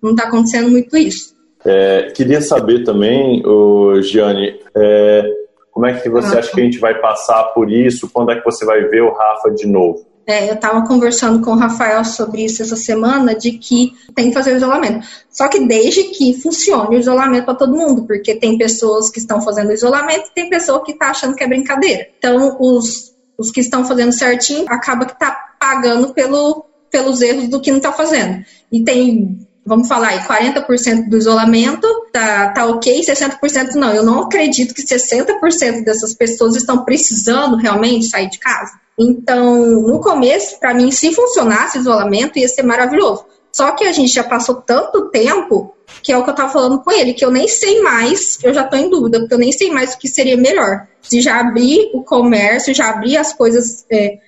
[0.02, 1.36] não está acontecendo muito isso.
[1.66, 5.24] É, queria saber também, o Gianni, é,
[5.72, 8.10] como é que você ah, acha que a gente vai passar por isso?
[8.12, 10.11] Quando é que você vai ver o Rafa de novo?
[10.26, 14.34] É, eu estava conversando com o Rafael sobre isso essa semana, de que tem que
[14.34, 15.06] fazer o isolamento.
[15.30, 19.42] Só que desde que funcione o isolamento para todo mundo, porque tem pessoas que estão
[19.42, 22.08] fazendo isolamento e tem pessoa que está achando que é brincadeira.
[22.18, 27.60] Então, os, os que estão fazendo certinho acaba que está pagando pelo, pelos erros do
[27.60, 28.44] que não está fazendo.
[28.72, 33.94] E tem vamos falar aí, 40% do isolamento tá, tá ok, 60% não.
[33.94, 38.81] Eu não acredito que 60% dessas pessoas estão precisando realmente sair de casa.
[38.98, 43.26] Então, no começo, para mim, se funcionasse o isolamento, ia ser maravilhoso.
[43.52, 46.82] Só que a gente já passou tanto tempo, que é o que eu estava falando
[46.82, 49.52] com ele, que eu nem sei mais, eu já estou em dúvida, porque eu nem
[49.52, 50.88] sei mais o que seria melhor.
[51.02, 54.20] Se já abrir o comércio, já abrir as coisas é,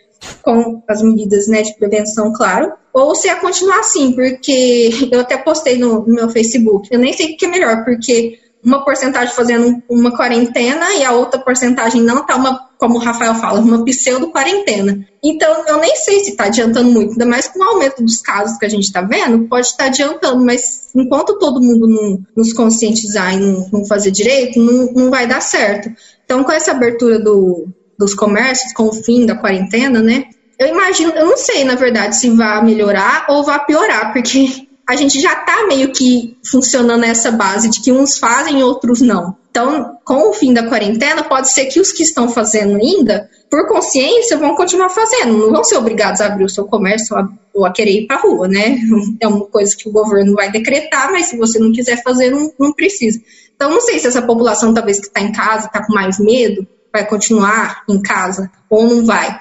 [0.42, 5.38] com as medidas né, de prevenção, claro, ou se é continuar assim, porque eu até
[5.38, 9.34] postei no, no meu Facebook, eu nem sei o que é melhor, porque uma porcentagem
[9.34, 13.86] fazendo uma quarentena e a outra porcentagem não está uma, como o Rafael fala, uma
[13.86, 15.08] pseudo-quarentena.
[15.24, 18.58] Então, eu nem sei se está adiantando muito, ainda mais com o aumento dos casos
[18.58, 22.52] que a gente está vendo, pode estar tá adiantando, mas enquanto todo mundo não nos
[22.52, 25.90] conscientizar e não, não fazer direito, não, não vai dar certo.
[26.26, 30.26] Então, com essa abertura do, dos comércios, com o fim da quarentena, né?
[30.60, 34.96] Eu imagino, eu não sei, na verdade, se vai melhorar ou vai piorar, porque a
[34.96, 39.36] gente já está meio que funcionando nessa base de que uns fazem e outros não.
[39.50, 43.68] Então, com o fim da quarentena, pode ser que os que estão fazendo ainda, por
[43.68, 45.38] consciência, vão continuar fazendo.
[45.38, 47.16] Não vão ser obrigados a abrir o seu comércio
[47.54, 48.78] ou a querer ir para a rua, né?
[49.22, 52.52] É uma coisa que o governo vai decretar, mas se você não quiser fazer, não,
[52.60, 53.22] não precisa.
[53.56, 56.68] Então, não sei se essa população, talvez que está em casa, está com mais medo,
[56.92, 59.38] vai continuar em casa ou não vai.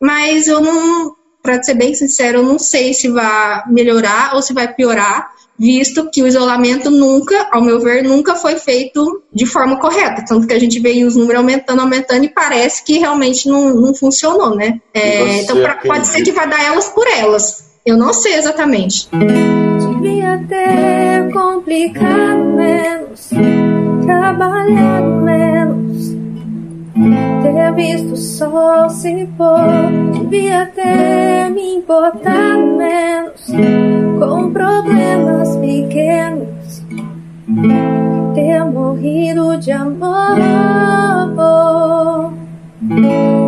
[0.00, 1.14] Mas eu não,
[1.44, 6.08] para ser bem sincero, eu não sei se vai melhorar ou se vai piorar, visto
[6.10, 10.24] que o isolamento nunca, ao meu ver, nunca foi feito de forma correta.
[10.26, 13.94] Tanto que a gente vê os números aumentando, aumentando e parece que realmente não, não
[13.94, 14.80] funcionou, né?
[14.94, 17.74] É, então pra, pode ser que vai dar elas por elas.
[17.84, 19.06] Eu não sei exatamente.
[19.12, 23.28] Devia ter complicado menos,
[27.54, 29.58] ter visto o sol se pôr.
[30.12, 33.46] Devia ter me importado menos
[34.18, 36.82] com problemas pequenos,
[38.34, 40.34] ter morrido de amor.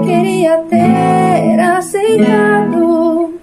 [0.05, 3.35] Queria ter aceitado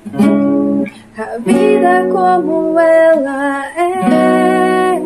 [1.18, 5.01] a vida como ela é.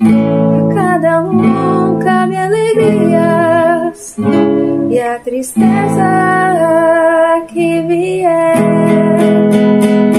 [0.00, 1.49] A cada um
[4.90, 5.70] e a tristeza
[7.48, 10.09] que vier.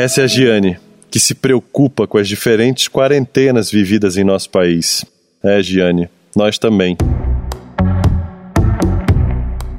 [0.00, 0.78] Essa é a Giane,
[1.10, 5.04] que se preocupa com as diferentes quarentenas vividas em nosso país.
[5.44, 6.96] É, Giane, nós também.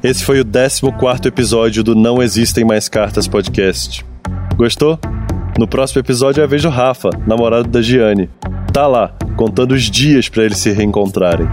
[0.04, 4.06] Esse foi o 14 episódio do Não Existem Mais Cartas podcast.
[4.56, 5.00] Gostou?
[5.58, 8.30] No próximo episódio eu vejo Rafa, namorado da Giane.
[8.72, 11.48] Tá lá, contando os dias para eles se reencontrarem.